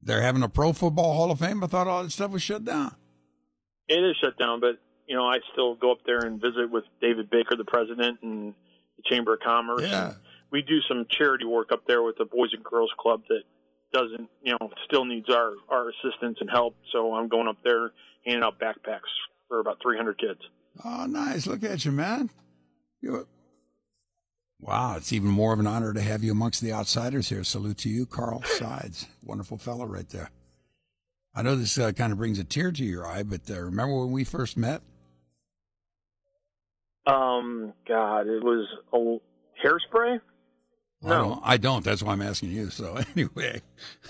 They're 0.06 0.22
having 0.22 0.42
a 0.44 0.48
Pro 0.48 0.72
Football 0.72 1.14
Hall 1.14 1.30
of 1.32 1.40
Fame. 1.40 1.62
I 1.62 1.66
thought 1.66 1.88
all 1.88 2.02
that 2.04 2.10
stuff 2.10 2.30
was 2.30 2.42
shut 2.42 2.64
down. 2.64 2.94
It 3.88 3.94
is 4.02 4.16
shut 4.22 4.38
down, 4.38 4.60
but 4.60 4.78
you 5.06 5.16
know 5.16 5.24
I 5.24 5.38
still 5.52 5.74
go 5.74 5.92
up 5.92 5.98
there 6.06 6.20
and 6.20 6.40
visit 6.40 6.70
with 6.70 6.84
David 7.00 7.28
Baker, 7.28 7.56
the 7.56 7.64
president, 7.64 8.20
and 8.22 8.54
the 8.96 9.02
Chamber 9.10 9.34
of 9.34 9.40
Commerce. 9.40 9.82
Yeah. 9.82 10.06
And 10.08 10.16
we 10.52 10.62
do 10.62 10.78
some 10.88 11.06
charity 11.10 11.44
work 11.44 11.72
up 11.72 11.86
there 11.86 12.02
with 12.02 12.16
the 12.18 12.24
Boys 12.24 12.50
and 12.52 12.62
Girls 12.64 12.90
Club 12.98 13.22
that 13.28 13.42
doesn't, 13.92 14.28
you 14.42 14.52
know, 14.60 14.70
still 14.86 15.04
needs 15.04 15.28
our 15.28 15.52
our 15.68 15.88
assistance 15.90 16.38
and 16.40 16.48
help. 16.50 16.76
So 16.92 17.14
I'm 17.14 17.28
going 17.28 17.48
up 17.48 17.58
there 17.64 17.90
handing 18.24 18.44
out 18.44 18.60
backpacks 18.60 19.10
for 19.48 19.58
about 19.60 19.78
300 19.82 20.18
kids. 20.18 20.40
Oh, 20.84 21.06
nice. 21.06 21.46
Look 21.46 21.62
at 21.64 21.84
you, 21.84 21.92
man. 21.92 22.30
You- 23.00 23.26
Wow, 24.60 24.96
it's 24.96 25.12
even 25.12 25.28
more 25.28 25.52
of 25.52 25.60
an 25.60 25.66
honor 25.66 25.92
to 25.92 26.00
have 26.00 26.24
you 26.24 26.32
amongst 26.32 26.62
the 26.62 26.72
outsiders 26.72 27.28
here. 27.28 27.44
Salute 27.44 27.78
to 27.78 27.88
you, 27.88 28.06
Carl 28.06 28.42
Sides. 28.44 29.06
Wonderful 29.22 29.58
fellow 29.58 29.84
right 29.84 30.08
there. 30.08 30.30
I 31.34 31.42
know 31.42 31.54
this 31.56 31.76
uh, 31.78 31.92
kind 31.92 32.12
of 32.12 32.18
brings 32.18 32.38
a 32.38 32.44
tear 32.44 32.72
to 32.72 32.84
your 32.84 33.06
eye, 33.06 33.22
but 33.22 33.42
uh, 33.50 33.60
remember 33.60 33.98
when 34.00 34.12
we 34.12 34.24
first 34.24 34.56
met? 34.56 34.80
Um, 37.06 37.74
God, 37.86 38.26
it 38.26 38.42
was 38.42 38.66
a 38.92 39.18
hairspray. 39.66 40.20
I 41.04 41.08
No. 41.08 41.18
don't, 41.22 41.40
I 41.44 41.56
don't. 41.58 41.84
That's 41.84 42.02
why 42.02 42.12
I'm 42.12 42.22
asking 42.22 42.50
you. 42.52 42.70
So 42.70 42.96
anyway, 43.16 43.60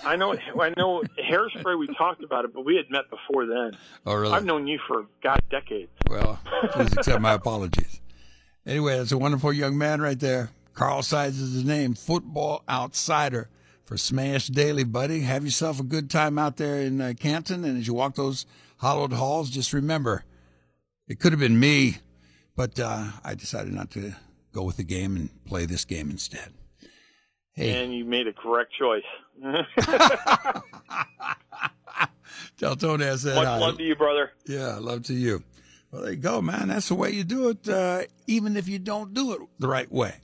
I 0.05 0.15
know, 0.15 0.33
I 0.59 0.73
know 0.77 1.03
hairspray. 1.29 1.77
We 1.77 1.87
talked 1.95 2.23
about 2.23 2.45
it, 2.45 2.53
but 2.53 2.63
we 2.65 2.77
had 2.77 2.89
met 2.89 3.03
before 3.09 3.45
then. 3.45 3.77
oh 4.05 4.13
really? 4.15 4.33
I've 4.33 4.45
known 4.45 4.65
you 4.65 4.79
for 4.87 5.05
God 5.21 5.41
decades. 5.51 5.91
Well, 6.09 6.39
please 6.71 6.93
accept 6.93 7.21
my 7.21 7.33
apologies. 7.33 7.99
Anyway, 8.67 8.97
that's 8.97 9.13
a 9.13 9.17
wonderful 9.17 9.53
young 9.53 9.77
man 9.77 10.01
right 10.01 10.19
there. 10.19 10.49
Carl 10.73 11.01
Sides 11.01 11.39
is 11.39 11.53
his 11.53 11.63
name. 11.63 11.93
Football 11.93 12.65
outsider 12.67 13.47
for 13.85 13.95
Smash 13.97 14.47
Daily, 14.47 14.83
buddy. 14.83 15.21
Have 15.21 15.45
yourself 15.45 15.79
a 15.79 15.83
good 15.83 16.09
time 16.09 16.37
out 16.37 16.57
there 16.57 16.81
in 16.81 16.99
uh, 16.99 17.13
Canton. 17.17 17.63
And 17.63 17.77
as 17.79 17.87
you 17.87 17.93
walk 17.93 18.15
those 18.15 18.45
hollowed 18.79 19.13
halls, 19.13 19.49
just 19.49 19.71
remember, 19.71 20.25
it 21.07 21.17
could 21.17 21.31
have 21.31 21.39
been 21.39 21.57
me, 21.57 21.99
but 22.57 22.77
uh, 22.77 23.05
I 23.23 23.35
decided 23.35 23.71
not 23.71 23.89
to 23.91 24.13
go 24.51 24.63
with 24.63 24.75
the 24.75 24.83
game 24.83 25.15
and 25.15 25.29
play 25.45 25.65
this 25.65 25.85
game 25.85 26.11
instead. 26.11 26.51
Hey, 27.53 27.81
And 27.81 27.93
you 27.93 28.03
made 28.03 28.27
a 28.27 28.33
correct 28.33 28.73
choice. 28.77 29.01
tell 32.57 32.75
Tony 32.75 33.05
I 33.05 33.15
said 33.15 33.35
Much 33.35 33.61
love 33.61 33.77
to 33.77 33.83
you, 33.83 33.95
brother. 33.95 34.31
Yeah, 34.45 34.77
love 34.79 35.03
to 35.03 35.13
you. 35.13 35.41
Well, 35.91 36.01
there 36.01 36.11
you 36.11 36.17
go, 36.17 36.41
man. 36.41 36.67
That's 36.67 36.89
the 36.89 36.95
way 36.95 37.11
you 37.11 37.23
do 37.23 37.49
it, 37.49 37.67
uh, 37.69 38.03
even 38.27 38.57
if 38.57 38.67
you 38.67 38.77
don't 38.77 39.13
do 39.13 39.33
it 39.33 39.39
the 39.57 39.67
right 39.69 39.89
way. 39.91 40.15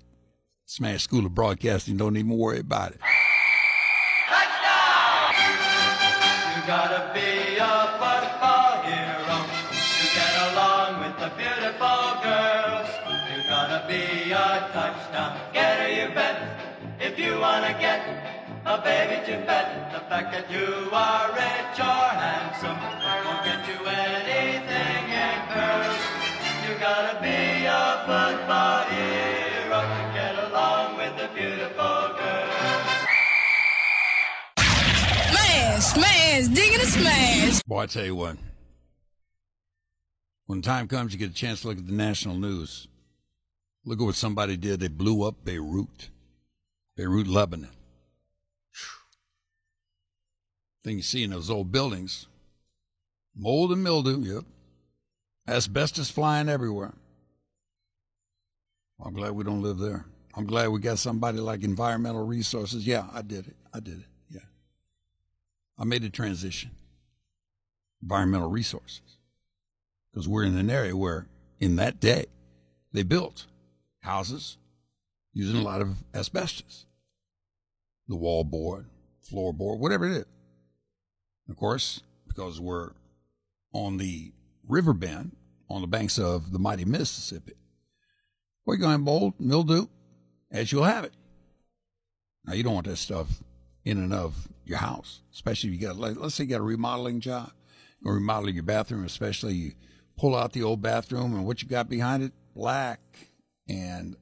Smash 0.65 1.03
School 1.03 1.25
of 1.25 1.33
Broadcasting, 1.33 1.95
don't 1.97 2.17
even 2.17 2.37
worry 2.37 2.59
about 2.59 2.91
it. 2.91 2.99
Touchdown! 4.27 5.33
You 6.55 6.67
gotta 6.67 7.11
be 7.13 7.57
a 7.59 7.75
football 7.95 8.81
hero 8.83 9.37
to 9.71 10.05
get 10.15 10.33
along 10.51 10.99
with 10.99 11.15
the 11.19 11.31
beautiful 11.37 12.01
girls. 12.23 12.89
You 13.31 13.43
gotta 13.47 13.85
be 13.87 14.31
a 14.31 14.69
touchdown 14.73 15.39
getter, 15.53 15.89
you 15.89 16.13
bet. 16.13 16.59
If 16.99 17.17
you 17.17 17.39
wanna 17.39 17.73
get 17.79 18.01
a 18.65 18.81
baby 18.81 19.25
to 19.27 19.45
bet, 19.45 19.93
the 19.93 19.99
fact 20.09 20.31
that 20.33 20.51
you 20.51 20.89
are 20.91 21.27
rich 21.31 21.79
or 21.79 22.09
handsome 22.19 22.79
won't 23.23 23.43
get 23.45 23.67
you 23.67 23.79
anything 23.85 24.92
in. 25.55 25.93
You 26.65 26.79
gotta 26.79 27.21
be 27.21 27.65
a 27.65 28.03
football 28.05 28.83
hero 28.89 29.79
to 29.81 30.03
get 30.13 30.35
along 30.49 30.97
with 30.97 31.13
the 31.17 31.29
beautiful 31.33 32.15
girls. 32.17 33.03
Smash, 35.29 35.83
smash, 35.83 36.47
digging 36.47 36.79
a 36.79 36.85
smash. 36.85 37.63
Boy, 37.63 37.81
I 37.81 37.85
tell 37.85 38.05
you 38.05 38.15
what, 38.15 38.37
when 40.45 40.61
time 40.61 40.87
comes, 40.87 41.13
you 41.13 41.19
get 41.19 41.31
a 41.31 41.33
chance 41.33 41.61
to 41.61 41.67
look 41.69 41.77
at 41.77 41.87
the 41.87 41.93
national 41.93 42.35
news. 42.35 42.87
Look 43.85 43.99
at 43.99 44.05
what 44.05 44.15
somebody 44.15 44.57
did. 44.57 44.79
They 44.79 44.87
blew 44.87 45.23
up 45.23 45.43
Beirut, 45.43 46.09
Beirut, 46.95 47.27
Lebanon. 47.27 47.69
Thing 50.83 50.97
you 50.97 51.03
see 51.03 51.23
in 51.23 51.29
those 51.29 51.49
old 51.49 51.71
buildings 51.71 52.27
mold 53.35 53.71
and 53.71 53.83
mildew, 53.83 54.19
yep. 54.21 54.43
Asbestos 55.47 56.09
flying 56.09 56.47
everywhere. 56.49 56.93
I'm 59.03 59.13
glad 59.13 59.31
we 59.31 59.43
don't 59.43 59.61
live 59.61 59.77
there. 59.77 60.05
I'm 60.35 60.45
glad 60.45 60.69
we 60.69 60.79
got 60.79 60.99
somebody 60.99 61.39
like 61.39 61.63
environmental 61.63 62.25
resources. 62.25 62.87
Yeah, 62.87 63.07
I 63.13 63.21
did 63.21 63.47
it. 63.47 63.55
I 63.73 63.79
did 63.79 63.99
it. 63.99 64.05
Yeah. 64.29 64.45
I 65.77 65.83
made 65.83 66.03
a 66.03 66.09
transition. 66.09 66.71
Environmental 68.01 68.49
resources. 68.49 69.17
Because 70.11 70.27
we're 70.27 70.43
in 70.43 70.57
an 70.57 70.69
area 70.69 70.95
where, 70.95 71.27
in 71.59 71.75
that 71.75 71.99
day, 71.99 72.25
they 72.93 73.03
built 73.03 73.47
houses 73.99 74.57
using 75.33 75.57
a 75.57 75.63
lot 75.63 75.81
of 75.81 76.03
asbestos. 76.13 76.85
The 78.07 78.15
wall 78.15 78.43
board, 78.43 78.85
floorboard, 79.29 79.79
whatever 79.79 80.05
it 80.05 80.17
is. 80.17 80.25
Of 81.49 81.57
course, 81.57 82.01
because 82.27 82.59
we're 82.59 82.91
on 83.73 83.97
the 83.97 84.31
river 84.67 84.93
bend 84.93 85.35
on 85.69 85.81
the 85.81 85.87
banks 85.87 86.19
of 86.19 86.51
the 86.51 86.59
mighty 86.59 86.85
Mississippi, 86.85 87.53
we're 88.65 88.77
going 88.77 89.03
bold, 89.03 89.33
mildew, 89.39 89.87
as 90.51 90.71
you'll 90.71 90.83
have 90.83 91.03
it. 91.03 91.13
Now, 92.45 92.53
you 92.53 92.63
don't 92.63 92.75
want 92.75 92.87
that 92.87 92.97
stuff 92.97 93.43
in 93.85 93.97
and 93.97 94.13
of 94.13 94.47
your 94.65 94.77
house, 94.77 95.21
especially 95.33 95.69
if 95.69 95.81
you 95.81 95.87
got, 95.87 95.97
let's 95.97 96.35
say 96.35 96.43
you 96.43 96.49
got 96.49 96.59
a 96.59 96.63
remodeling 96.63 97.19
job, 97.19 97.51
or 98.05 98.15
remodeling 98.15 98.55
your 98.55 98.63
bathroom, 98.63 99.05
especially 99.05 99.53
you 99.53 99.71
pull 100.17 100.35
out 100.35 100.53
the 100.53 100.63
old 100.63 100.81
bathroom 100.81 101.33
and 101.35 101.45
what 101.45 101.61
you 101.61 101.67
got 101.67 101.89
behind 101.89 102.23
it, 102.23 102.33
black 102.55 102.99
and 103.67 104.15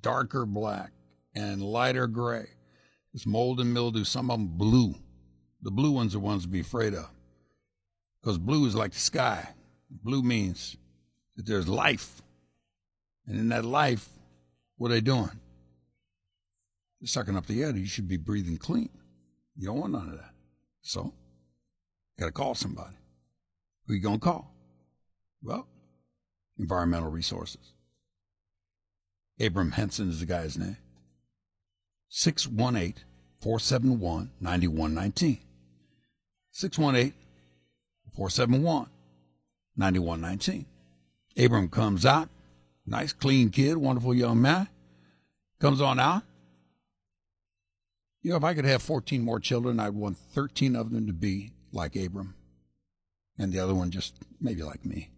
darker 0.00 0.46
black 0.46 0.92
and 1.34 1.62
lighter 1.62 2.06
gray. 2.06 2.46
It's 3.12 3.26
mold 3.26 3.60
and 3.60 3.72
mildew, 3.72 4.04
some 4.04 4.30
of 4.30 4.38
them 4.38 4.48
blue. 4.48 4.94
The 5.62 5.70
blue 5.70 5.90
ones 5.90 6.14
are 6.14 6.20
ones 6.20 6.42
to 6.42 6.48
be 6.48 6.60
afraid 6.60 6.94
of. 6.94 7.08
Because 8.22 8.38
blue 8.38 8.66
is 8.66 8.74
like 8.74 8.92
the 8.92 8.98
sky. 8.98 9.48
Blue 9.90 10.22
means 10.22 10.76
that 11.36 11.46
there's 11.46 11.68
life. 11.68 12.22
And 13.26 13.38
in 13.38 13.48
that 13.50 13.64
life, 13.64 14.08
what 14.76 14.90
are 14.90 14.94
they 14.94 15.00
doing? 15.00 15.30
They're 17.00 17.06
sucking 17.06 17.36
up 17.36 17.46
the 17.46 17.62
air. 17.62 17.76
You 17.76 17.86
should 17.86 18.08
be 18.08 18.16
breathing 18.16 18.56
clean. 18.56 18.90
You 19.56 19.66
don't 19.66 19.80
want 19.80 19.92
none 19.92 20.08
of 20.08 20.16
that. 20.16 20.32
So, 20.82 21.12
got 22.18 22.26
to 22.26 22.32
call 22.32 22.54
somebody. 22.54 22.96
Who 23.86 23.94
you 23.94 24.00
going 24.00 24.20
to 24.20 24.24
call? 24.24 24.54
Well, 25.42 25.66
environmental 26.58 27.10
resources. 27.10 27.72
Abram 29.40 29.72
Henson 29.72 30.10
is 30.10 30.20
the 30.20 30.26
guy's 30.26 30.58
name. 30.58 30.76
618 32.08 33.04
471 33.40 34.30
9119. 34.40 35.38
618 36.52 37.14
471 38.14 38.86
9119. 39.80 40.66
Abram 41.36 41.68
comes 41.68 42.06
out. 42.06 42.28
Nice, 42.86 43.12
clean 43.12 43.50
kid, 43.50 43.78
wonderful 43.78 44.14
young 44.14 44.40
man. 44.40 44.68
Comes 45.58 45.80
on 45.80 45.98
out. 45.98 46.22
You 48.22 48.30
know, 48.30 48.36
if 48.36 48.44
I 48.44 48.54
could 48.54 48.66
have 48.66 48.82
14 48.82 49.22
more 49.22 49.40
children, 49.40 49.80
I'd 49.80 49.94
want 49.94 50.18
13 50.18 50.76
of 50.76 50.90
them 50.90 51.06
to 51.06 51.12
be 51.12 51.52
like 51.72 51.96
Abram, 51.96 52.34
and 53.38 53.52
the 53.52 53.58
other 53.58 53.74
one 53.74 53.90
just 53.90 54.14
maybe 54.40 54.62
like 54.62 54.84
me. 54.84 55.10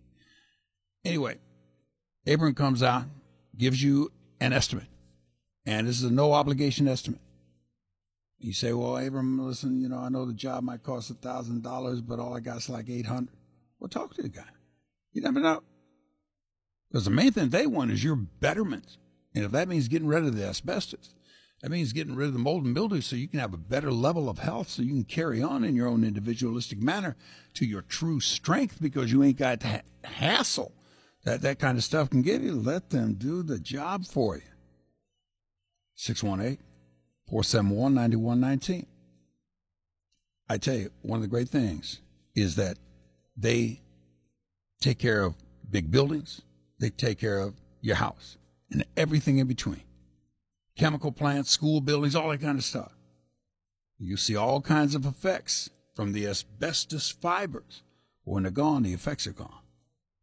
Anyway, 1.05 1.39
Abram 2.27 2.55
comes 2.55 2.83
out, 2.83 3.05
gives 3.59 3.83
you 3.83 4.13
an 4.41 4.53
estimate, 4.53 4.87
and 5.67 5.89
this 5.89 5.99
is 5.99 6.05
a 6.05 6.13
no 6.13 6.33
obligation 6.33 6.87
estimate. 6.87 7.21
You 8.39 8.53
say, 8.53 8.73
"Well, 8.73 8.99
Abram, 8.99 9.45
listen, 9.45 9.81
you 9.81 9.89
know, 9.89 9.99
I 9.99 10.09
know 10.09 10.25
the 10.25 10.33
job 10.33 10.63
might 10.63 10.85
cost 10.85 11.11
a 11.11 11.15
thousand 11.15 11.63
dollars, 11.63 12.01
but 12.01 12.21
all 12.21 12.37
I 12.37 12.41
got 12.41 12.59
is 12.59 12.69
like 12.69 12.89
eight 12.89 13.07
hundred. 13.07 13.35
Well, 13.83 13.89
talk 13.89 14.15
to 14.15 14.23
the 14.23 14.29
guy. 14.29 14.47
You 15.13 15.23
never 15.23 15.41
know, 15.41 15.65
because 16.89 17.05
the 17.05 17.11
main 17.11 17.33
thing 17.33 17.49
they 17.49 17.67
want 17.67 17.91
is 17.91 18.05
your 18.05 18.15
betterment, 18.15 18.97
and 19.35 19.45
if 19.45 19.51
that 19.51 19.67
means 19.67 19.89
getting 19.89 20.07
rid 20.07 20.23
of 20.25 20.37
the 20.37 20.47
asbestos, 20.47 21.17
That 21.63 21.73
means 21.73 21.93
getting 21.93 22.15
rid 22.15 22.29
of 22.29 22.33
the 22.33 22.39
mold 22.39 22.65
and 22.65 22.73
mildew 22.73 23.01
so 23.01 23.17
you 23.17 23.27
can 23.27 23.41
have 23.41 23.53
a 23.53 23.57
better 23.59 23.91
level 23.91 24.29
of 24.29 24.39
health 24.39 24.69
so 24.69 24.83
you 24.83 24.93
can 24.93 25.03
carry 25.05 25.43
on 25.43 25.65
in 25.65 25.75
your 25.75 25.89
own 25.89 26.05
individualistic 26.05 26.81
manner 26.81 27.17
to 27.55 27.67
your 27.67 27.83
true 27.83 28.21
strength 28.21 28.81
because 28.81 29.11
you 29.11 29.25
ain't 29.25 29.39
got 29.39 29.59
that 29.61 29.85
hassle 30.05 30.71
that 31.25 31.41
that 31.43 31.59
kind 31.59 31.77
of 31.77 31.83
stuff 31.83 32.09
can 32.09 32.23
give 32.23 32.45
you. 32.45 32.55
Let 32.55 32.91
them 32.91 33.15
do 33.15 33.43
the 33.43 33.59
job 33.59 34.07
for 34.07 34.37
you. 34.37 34.43
618 35.97 36.59
471 37.29 37.95
9119. 37.95 38.87
I 40.49 40.59
tell 40.59 40.77
you, 40.77 40.91
one 41.03 41.17
of 41.17 41.23
the 41.23 41.29
great 41.29 41.49
things 41.49 42.01
is 42.37 42.55
that 42.55 42.79
they 43.37 43.81
take 44.81 44.99
care 44.99 45.23
of 45.23 45.35
big 45.71 45.91
buildings, 45.91 46.43
they 46.79 46.91
take 46.91 47.19
care 47.19 47.39
of 47.39 47.55
your 47.81 47.97
house 47.97 48.37
and 48.71 48.85
everything 48.97 49.39
in 49.39 49.47
between 49.47 49.83
chemical 50.77 51.13
plants, 51.13 51.51
school 51.51 51.81
buildings, 51.81 52.17
all 52.17 52.31
that 52.31 52.41
kind 52.41 52.59
of 52.59 52.65
stuff. 52.65 52.93
You 53.99 54.17
see 54.17 54.37
all 54.37 54.61
kinds 54.61 54.95
of 54.95 55.07
effects 55.07 55.71
from 55.95 56.13
the 56.13 56.27
asbestos 56.27 57.11
fibers. 57.11 57.83
When 58.25 58.45
they're 58.45 58.53
gone, 58.53 58.83
the 58.83 58.95
effects 58.95 59.27
are 59.27 59.33
gone. 59.33 59.61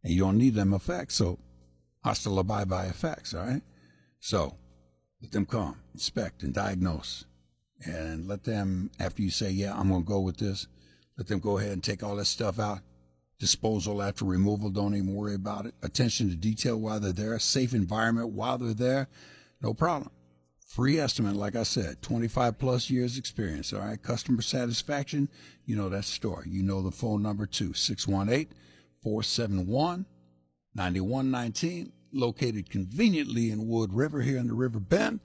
And 0.04 0.14
you 0.14 0.22
don't 0.22 0.38
need 0.38 0.56
them 0.56 0.74
effects, 0.74 1.16
so 1.16 1.40
hasta 2.04 2.30
la 2.30 2.44
bye 2.44 2.66
bye 2.66 2.86
effects, 2.86 3.34
all 3.34 3.46
right? 3.46 3.62
So 4.20 4.56
let 5.22 5.32
them 5.32 5.46
come, 5.46 5.78
inspect, 5.94 6.44
and 6.44 6.54
diagnose. 6.54 7.26
And 7.86 8.28
let 8.28 8.44
them, 8.44 8.92
after 9.00 9.22
you 9.22 9.30
say, 9.30 9.52
yeah, 9.52 9.78
I'm 9.78 9.90
going 9.90 10.04
to 10.04 10.08
go 10.08 10.20
with 10.20 10.38
this, 10.38 10.68
let 11.18 11.28
them 11.28 11.40
go 11.40 11.58
ahead 11.58 11.72
and 11.72 11.84
take 11.84 12.04
all 12.04 12.16
that 12.16 12.26
stuff 12.26 12.60
out. 12.60 12.80
Disposal 13.40 14.02
after 14.02 14.26
removal, 14.26 14.70
don't 14.70 14.96
even 14.96 15.14
worry 15.14 15.36
about 15.36 15.66
it. 15.66 15.74
Attention 15.82 16.30
to 16.30 16.36
detail 16.36 16.78
while 16.78 17.00
they're 17.00 17.14
there, 17.14 17.40
safe 17.40 17.74
environment 17.74 18.30
while 18.30 18.58
they're 18.58 18.74
there, 18.74 19.08
no 19.62 19.74
problem. 19.74 20.12
Free 20.68 21.00
estimate, 21.00 21.36
like 21.36 21.56
I 21.56 21.64
said, 21.64 22.02
25 22.02 22.60
plus 22.60 22.90
years 22.90 23.18
experience. 23.18 23.74
All 23.74 23.80
right. 23.80 24.02
Customer 24.02 24.42
satisfaction, 24.42 25.30
you 25.66 25.76
know 25.76 25.90
that 25.90 26.06
story. 26.06 26.48
You 26.50 26.62
know 26.62 26.82
the 26.82 26.92
phone 26.92 27.24
number 27.24 27.48
too 27.48 27.74
618 27.74 28.54
471 29.02 30.06
9119, 30.76 31.92
located 32.14 32.70
conveniently 32.70 33.50
in 33.50 33.68
Wood 33.68 33.94
River 33.94 34.22
here 34.22 34.38
in 34.38 34.48
the 34.48 34.54
River 34.54 34.80
Bend. 34.80 35.22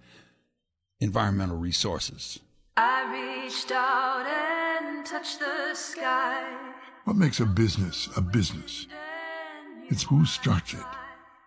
Environmental 1.00 1.58
resources. 1.58 2.40
I 2.76 3.44
reached 3.44 3.70
out 3.70 4.26
and 4.26 5.04
touched 5.04 5.40
the 5.40 5.74
sky. 5.74 6.73
What 7.04 7.16
makes 7.16 7.40
a 7.40 7.44
business 7.44 8.08
a 8.16 8.22
business? 8.22 8.86
It's 9.90 10.04
who 10.04 10.24
starts 10.24 10.72
it. 10.72 10.86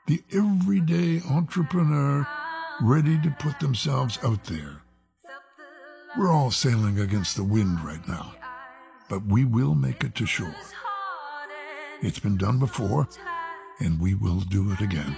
The 0.05 0.21
everyday 0.31 1.19
entrepreneur 1.27 2.27
ready 2.79 3.19
to 3.23 3.35
put 3.39 3.59
themselves 3.59 4.19
out 4.23 4.43
there. 4.43 4.83
We're 6.15 6.31
all 6.31 6.51
sailing 6.51 6.99
against 6.99 7.35
the 7.35 7.43
wind 7.43 7.83
right 7.83 8.07
now, 8.07 8.35
but 9.09 9.25
we 9.25 9.45
will 9.45 9.73
make 9.73 10.03
it 10.03 10.13
to 10.15 10.27
shore. 10.27 10.53
It's 12.03 12.19
been 12.19 12.37
done 12.37 12.59
before, 12.59 13.07
and 13.79 13.99
we 13.99 14.13
will 14.13 14.41
do 14.41 14.71
it 14.71 14.81
again. 14.81 15.17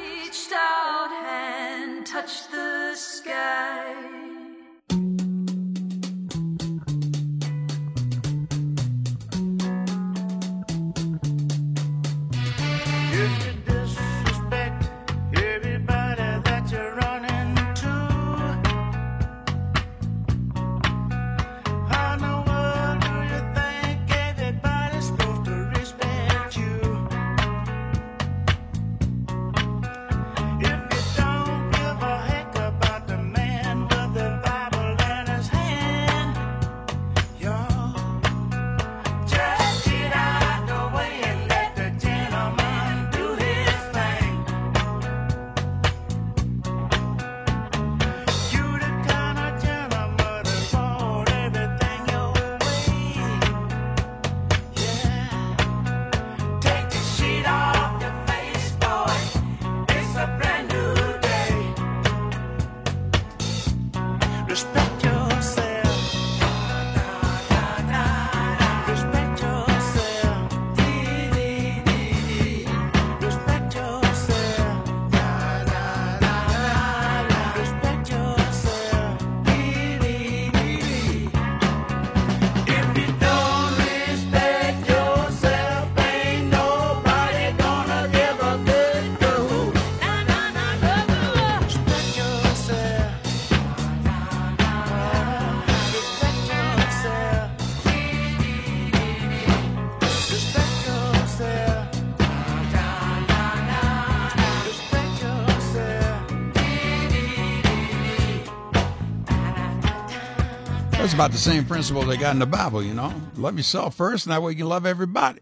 About 111.20 111.32
the 111.32 111.38
same 111.38 111.66
principle 111.66 112.02
they 112.04 112.16
got 112.16 112.32
in 112.32 112.40
the 112.40 112.46
Bible, 112.46 112.82
you 112.82 112.94
know. 112.94 113.14
Love 113.36 113.58
yourself 113.58 113.94
first, 113.94 114.26
and 114.26 114.32
that 114.32 114.42
way 114.42 114.54
you 114.54 114.58
can 114.60 114.70
love 114.70 114.86
everybody. 114.86 115.42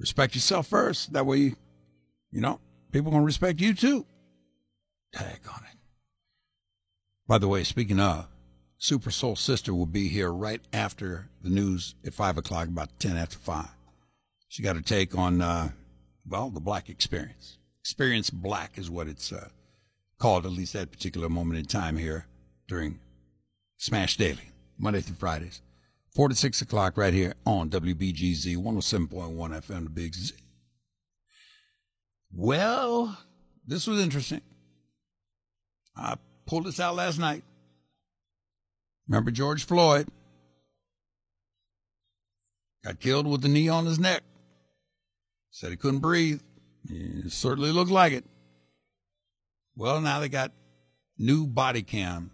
Respect 0.00 0.34
yourself 0.34 0.66
first. 0.66 1.12
That 1.12 1.24
way, 1.24 1.36
you, 1.36 1.56
you 2.32 2.40
know, 2.40 2.58
people 2.90 3.12
to 3.12 3.20
respect 3.20 3.60
you 3.60 3.72
too. 3.72 4.04
Tag 5.12 5.38
on 5.48 5.60
it. 5.70 5.78
By 7.28 7.38
the 7.38 7.46
way, 7.46 7.62
speaking 7.62 8.00
of, 8.00 8.26
Super 8.76 9.12
Soul 9.12 9.36
Sister 9.36 9.72
will 9.72 9.86
be 9.86 10.08
here 10.08 10.32
right 10.32 10.60
after 10.72 11.28
the 11.40 11.50
news 11.50 11.94
at 12.04 12.12
5 12.12 12.38
o'clock, 12.38 12.66
about 12.66 12.98
10 12.98 13.16
after 13.16 13.38
5. 13.38 13.68
She 14.48 14.64
got 14.64 14.74
her 14.74 14.82
take 14.82 15.16
on, 15.16 15.40
uh, 15.40 15.68
well, 16.28 16.50
the 16.50 16.58
black 16.58 16.88
experience. 16.88 17.58
Experience 17.80 18.28
Black 18.28 18.76
is 18.76 18.90
what 18.90 19.06
it's 19.06 19.32
uh, 19.32 19.50
called, 20.18 20.44
at 20.44 20.50
least 20.50 20.74
at 20.74 20.90
particular 20.90 21.28
moment 21.28 21.60
in 21.60 21.64
time 21.64 21.96
here 21.96 22.26
during 22.66 22.98
Smash 23.76 24.16
Daily, 24.16 24.50
Monday 24.78 25.00
through 25.00 25.16
Fridays, 25.16 25.62
4 26.14 26.28
to 26.28 26.34
6 26.34 26.62
o'clock 26.62 26.96
right 26.96 27.12
here 27.12 27.34
on 27.46 27.70
WBGZ 27.70 28.56
107.1 28.56 29.08
FM, 29.36 29.84
the 29.84 29.90
Big 29.90 30.14
Z. 30.14 30.34
Well, 32.32 33.16
this 33.66 33.86
was 33.86 34.00
interesting. 34.00 34.40
I 35.96 36.16
pulled 36.46 36.64
this 36.64 36.80
out 36.80 36.96
last 36.96 37.18
night. 37.18 37.44
Remember 39.08 39.30
George 39.30 39.64
Floyd? 39.64 40.08
Got 42.84 43.00
killed 43.00 43.26
with 43.26 43.42
the 43.42 43.48
knee 43.48 43.68
on 43.68 43.86
his 43.86 43.98
neck. 43.98 44.22
Said 45.50 45.70
he 45.70 45.76
couldn't 45.76 46.00
breathe. 46.00 46.40
It 46.90 47.32
certainly 47.32 47.70
looked 47.70 47.90
like 47.90 48.12
it. 48.12 48.24
Well, 49.76 50.00
now 50.00 50.20
they 50.20 50.28
got 50.28 50.52
new 51.16 51.46
body 51.46 51.82
cam 51.82 52.30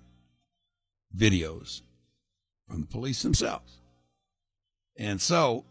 videos 1.16 1.82
from 2.71 2.83
the 2.83 2.87
police 2.87 3.23
themselves. 3.23 3.81
And 4.97 5.21
so, 5.21 5.64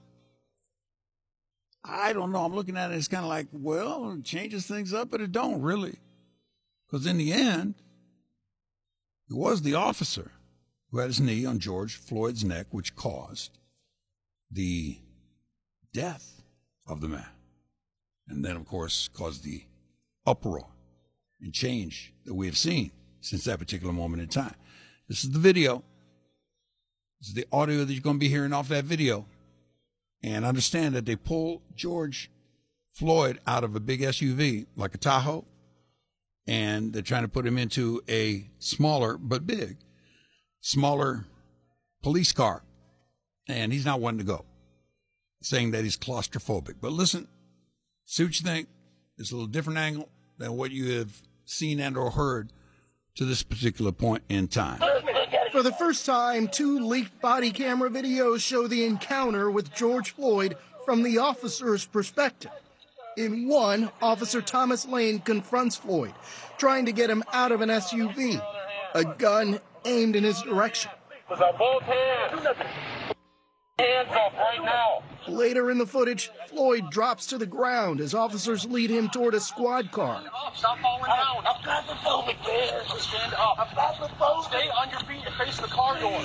I 1.84 2.12
don't 2.12 2.32
know. 2.32 2.44
I'm 2.44 2.54
looking 2.54 2.78
at 2.78 2.92
it. 2.92 2.96
It's 2.96 3.08
kind 3.08 3.24
of 3.24 3.30
like, 3.30 3.48
well, 3.54 4.12
it 4.12 4.26
changes 4.26 4.68
things 4.68 4.94
up, 4.94 5.10
but 5.10 5.22
it 5.22 5.32
don't 5.32 5.62
really. 5.62 5.98
Because 6.86 7.06
in 7.06 7.18
the 7.18 7.32
end, 7.32 7.76
it 9.30 9.36
was 9.36 9.62
the 9.62 9.76
officer 9.76 10.32
who 10.92 10.98
had 10.98 11.08
his 11.08 11.22
knee 11.22 11.46
on 11.46 11.60
George 11.60 11.96
Floyd's 11.96 12.44
neck, 12.44 12.68
which 12.72 12.96
caused 12.96 13.58
the 14.52 15.00
death 15.94 16.42
of 16.88 17.00
the 17.00 17.08
man. 17.08 17.30
And 18.28 18.44
then, 18.44 18.56
of 18.56 18.66
course, 18.66 19.08
caused 19.14 19.44
the 19.44 19.64
uproar 20.26 20.68
and 21.42 21.54
change 21.54 22.14
that 22.26 22.34
we 22.34 22.48
have 22.48 22.58
seen 22.58 22.92
since 23.22 23.46
that 23.46 23.60
particular 23.60 23.94
moment 23.94 24.22
in 24.22 24.28
time. 24.28 24.56
This 25.08 25.24
is 25.24 25.32
the 25.32 25.40
video. 25.40 25.84
This 27.20 27.30
is 27.30 27.34
the 27.34 27.48
audio 27.52 27.84
that 27.84 27.94
you're 27.94 28.02
going 28.02 28.16
to 28.16 28.20
be 28.20 28.30
hearing 28.30 28.54
off 28.54 28.70
that 28.70 28.86
video. 28.86 29.26
And 30.22 30.46
understand 30.46 30.96
that 30.96 31.06
they 31.06 31.16
pull 31.16 31.62
George 31.76 32.30
Floyd 32.94 33.40
out 33.48 33.64
of 33.64 33.76
a 33.76 33.80
big 33.80 34.02
SUV 34.02 34.66
like 34.76 34.94
a 34.94 34.98
Tahoe, 34.98 35.46
and 36.46 36.92
they're 36.92 37.02
trying 37.02 37.24
to 37.24 37.30
put 37.30 37.46
him 37.46 37.58
into 37.58 38.02
a 38.10 38.50
smaller 38.60 39.18
but 39.18 39.48
big, 39.48 39.78
smaller 40.60 41.26
police 42.04 42.34
car. 42.34 42.64
And 43.48 43.72
he's 43.72 43.86
not 43.86 44.02
wanting 44.02 44.20
to 44.20 44.26
go, 44.26 44.46
saying 45.42 45.72
that 45.72 45.84
he's 45.84 45.98
claustrophobic. 45.98 46.76
But 46.82 46.92
listen, 46.92 47.28
see 48.06 48.26
what 48.26 48.38
you 48.40 48.46
think. 48.46 48.68
It's 49.18 49.32
a 49.32 49.36
little 49.36 49.48
different 49.48 49.80
angle 49.80 50.10
than 50.38 50.58
what 50.58 50.72
you 50.72 50.98
have 50.98 51.22
seen 51.46 51.80
and 51.80 51.98
or 51.98 52.12
heard 52.12 52.52
to 53.16 53.26
this 53.26 53.44
particular 53.44 53.92
point 53.92 54.24
in 54.30 54.48
time. 54.50 54.82
For 55.52 55.64
the 55.64 55.72
first 55.72 56.06
time, 56.06 56.48
two 56.48 56.80
leaked 56.80 57.20
body 57.22 57.52
camera 57.52 57.90
videos 57.90 58.40
show 58.40 58.68
the 58.68 58.86
encounter 58.86 59.50
with 59.50 59.74
George 59.74 60.12
Floyd 60.12 60.56
from 60.86 61.02
the 61.02 61.18
officer's 61.18 61.86
perspective. 61.86 62.52
In 63.18 63.48
one, 63.48 63.90
Officer 64.02 64.42
Thomas 64.42 64.86
Lane 64.86 65.20
confronts 65.20 65.76
Floyd, 65.76 66.14
trying 66.58 66.86
to 66.86 66.92
get 66.92 67.10
him 67.10 67.24
out 67.34 67.52
of 67.52 67.62
an 67.62 67.70
SUV, 67.70 68.42
a 68.94 69.04
gun 69.04 69.60
aimed 69.86 70.16
in 70.16 70.24
his 70.24 70.42
direction. 70.44 70.92
With 71.30 71.42
our 71.42 71.54
both 71.58 71.84
hands. 71.84 72.48
Hands 73.80 74.10
up 74.12 74.34
right 74.34 74.62
now. 74.64 75.04
Later 75.30 75.72
in 75.72 75.78
the 75.78 75.86
footage, 75.86 76.32
Floyd 76.48 76.90
drops 76.90 77.28
to 77.28 77.38
the 77.38 77.46
ground 77.46 78.02
as 78.02 78.14
officers 78.14 78.66
lead 78.66 78.90
him 78.90 79.10
toward 79.10 79.34
a 79.34 79.40
squad 79.40 79.90
car. 79.92 80.22
Stop 80.54 80.80
falling 80.80 81.06
down. 81.06 81.46
I'm. 81.46 81.64
Stand 83.00 83.34
up. 83.36 83.58
I'm. 83.58 84.44
Stay 84.44 84.70
on 84.70 84.90
your 84.90 85.00
feet 85.02 85.24
and 85.26 85.36
face 85.36 85.58
the 85.60 85.68
car 85.68 85.98
door. 86.00 86.20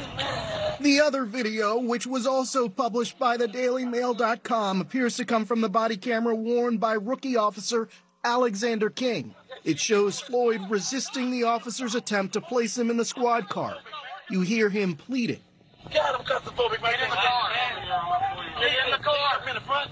The 0.80 1.00
other 1.00 1.24
video, 1.24 1.78
which 1.78 2.06
was 2.06 2.26
also 2.26 2.68
published 2.68 3.18
by 3.18 3.36
the 3.36 3.46
DailyMail.com, 3.46 4.80
appears 4.80 5.16
to 5.16 5.24
come 5.24 5.44
from 5.44 5.60
the 5.60 5.68
body 5.68 5.96
camera 5.96 6.34
worn 6.34 6.78
by 6.78 6.94
rookie 6.94 7.36
officer 7.36 7.88
Alexander 8.24 8.90
Kueng. 8.90 9.34
It 9.62 9.78
shows 9.78 10.18
Floyd 10.18 10.62
resisting 10.68 11.30
the 11.30 11.44
officer's 11.44 11.94
attempt 11.94 12.32
to 12.32 12.40
place 12.40 12.76
him 12.76 12.90
in 12.90 12.96
the 12.96 13.04
squad 13.04 13.48
car. 13.48 13.76
You 14.30 14.40
hear 14.40 14.70
him 14.70 14.96
pleading. 14.96 15.40
God, 15.92 16.16
I'm 16.18 16.24
claustrophobic. 16.24 16.80
Get 16.80 17.00
in 17.00 17.10
the 17.10 17.16
car. 17.16 17.50
Get 18.60 18.84
in 18.84 18.90
the 18.90 18.98
car. 18.98 19.40
I'm 19.40 19.48
in 19.48 19.54
the 19.54 19.60
front. 19.60 19.90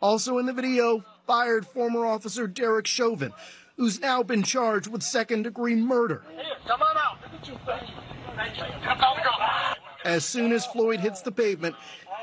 Also 0.00 0.38
in 0.38 0.46
the 0.46 0.52
video, 0.52 1.04
fired 1.26 1.66
former 1.66 2.06
officer 2.06 2.46
Derek 2.46 2.86
Chauvin, 2.86 3.32
who's 3.76 4.00
now 4.00 4.22
been 4.22 4.42
charged 4.42 4.88
with 4.88 5.02
second 5.02 5.42
degree 5.42 5.74
murder. 5.74 6.22
Here, 6.34 6.44
come 6.66 6.82
on 6.82 6.96
out. 6.96 7.18
As 10.04 10.24
soon 10.24 10.52
as 10.52 10.66
Floyd 10.66 11.00
hits 11.00 11.22
the 11.22 11.32
pavement, 11.32 11.74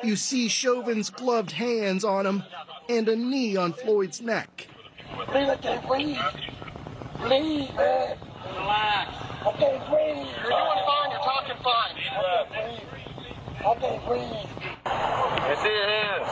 you 0.03 0.15
see 0.15 0.47
Chauvin's 0.47 1.09
gloved 1.09 1.51
hands 1.51 2.03
on 2.03 2.25
him 2.25 2.43
and 2.89 3.07
a 3.09 3.15
knee 3.15 3.55
on 3.55 3.73
Floyd's 3.73 4.21
neck. 4.21 4.67
Please, 5.27 5.49
I 5.49 5.55
can't 5.57 5.87
breathe. 5.87 6.17
Please, 7.15 7.69
man. 7.75 8.17
Relax. 8.55 9.11
I 9.45 9.51
can't 9.57 9.89
breathe. 9.89 10.27
You're 10.41 10.51
doing 10.51 10.83
fine. 10.85 11.11
You're 11.11 11.19
talking 11.19 11.57
fine. 11.63 12.92
I 13.65 13.75
can't 13.75 14.05
breathe. 14.05 14.23
I 14.85 15.55
see 15.61 15.69
your 15.69 15.87
hands. 15.87 16.27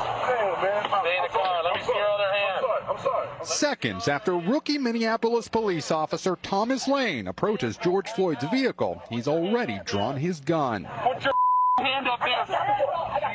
Stay 1.01 1.17
in 1.17 1.23
the 1.23 1.29
car. 1.29 1.63
Let 1.63 1.75
me 1.75 1.82
see 1.82 1.93
your 1.95 2.09
other 2.09 2.32
hand. 2.32 2.65
I'm 2.89 2.97
sorry. 2.99 3.27
Seconds 3.43 4.07
after 4.07 4.38
rookie 4.38 4.77
Minneapolis 4.77 5.47
police 5.47 5.91
officer 5.91 6.38
Thomas 6.43 6.88
Lane 6.88 7.27
approaches 7.27 7.77
George 7.77 8.09
Floyd's 8.09 8.43
vehicle, 8.51 9.01
he's 9.09 9.27
already 9.27 9.79
drawn 9.86 10.17
his 10.17 10.39
gun. 10.41 10.88
Put 11.03 11.23
your 11.23 11.34
hand 11.79 12.07
up. 12.07 12.19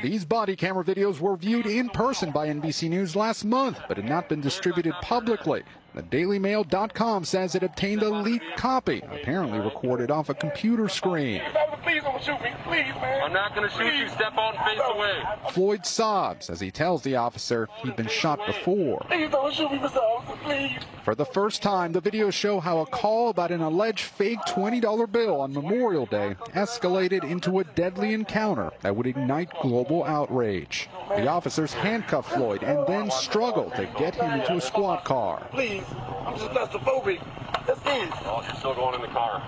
These 0.02 0.26
body 0.26 0.56
camera 0.56 0.84
videos 0.84 1.20
were 1.20 1.36
viewed 1.36 1.66
in 1.66 1.88
person 1.88 2.30
by 2.30 2.48
NBC 2.48 2.90
News 2.90 3.16
last 3.16 3.44
month, 3.44 3.80
but 3.88 3.96
had 3.96 4.06
not 4.06 4.28
been 4.28 4.42
distributed 4.42 4.92
publicly. 5.00 5.62
The 5.96 6.02
DailyMail.com 6.02 7.24
says 7.24 7.54
it 7.54 7.62
obtained 7.62 8.02
a 8.02 8.10
leaked 8.10 8.54
copy, 8.58 9.02
apparently 9.10 9.58
recorded 9.58 10.10
off 10.10 10.28
a 10.28 10.34
computer 10.34 10.90
screen. 10.90 11.40
Please 11.82 12.02
don't 12.02 12.22
shoot 12.22 12.38
me. 12.42 12.50
Please, 12.64 12.94
man. 13.00 13.22
I'm 13.22 13.32
not 13.32 13.54
going 13.54 13.66
to 13.66 13.74
shoot 13.74 13.94
you. 13.94 14.08
Step 14.08 14.36
out 14.36 14.56
and 14.56 14.64
face 14.66 14.86
away. 14.94 15.22
Floyd 15.52 15.86
sobs 15.86 16.50
as 16.50 16.60
he 16.60 16.70
tells 16.70 17.02
the 17.02 17.16
officer 17.16 17.68
he'd 17.82 17.96
been 17.96 18.08
shot 18.08 18.44
before. 18.44 19.06
Please 19.08 19.30
don't 19.30 19.54
shoot 19.54 19.70
me, 19.70 19.78
Mr. 19.78 19.96
Officer. 19.96 20.36
Please. 20.42 20.78
For 21.04 21.14
the 21.14 21.24
first 21.24 21.62
time, 21.62 21.92
the 21.92 22.02
videos 22.02 22.32
show 22.32 22.58
how 22.58 22.80
a 22.80 22.86
call 22.86 23.30
about 23.30 23.52
an 23.52 23.60
alleged 23.60 24.00
fake 24.00 24.40
$20 24.48 25.10
bill 25.12 25.40
on 25.40 25.52
Memorial 25.52 26.06
Day 26.06 26.34
escalated 26.48 27.22
into 27.22 27.60
a 27.60 27.64
deadly 27.64 28.12
encounter 28.12 28.72
that 28.82 28.96
would 28.96 29.06
ignite 29.06 29.50
global 29.62 30.02
outrage. 30.02 30.88
The 31.08 31.28
officers 31.28 31.72
handcuff 31.72 32.32
Floyd 32.34 32.64
and 32.64 32.84
then 32.88 33.10
struggle 33.12 33.70
to 33.76 33.88
get 33.96 34.16
him 34.16 34.40
into 34.40 34.56
a 34.56 34.60
squad 34.60 35.04
car. 35.04 35.46
Please. 35.52 35.84
I'm 36.26 36.36
just 36.38 36.50
claustrophobic. 36.50 37.20
That's 37.66 37.80
it. 37.80 38.10
Oh, 38.24 38.42
you're 38.46 38.56
still 38.56 38.74
going 38.74 38.94
in 38.96 39.02
the 39.02 39.08
car. 39.08 39.42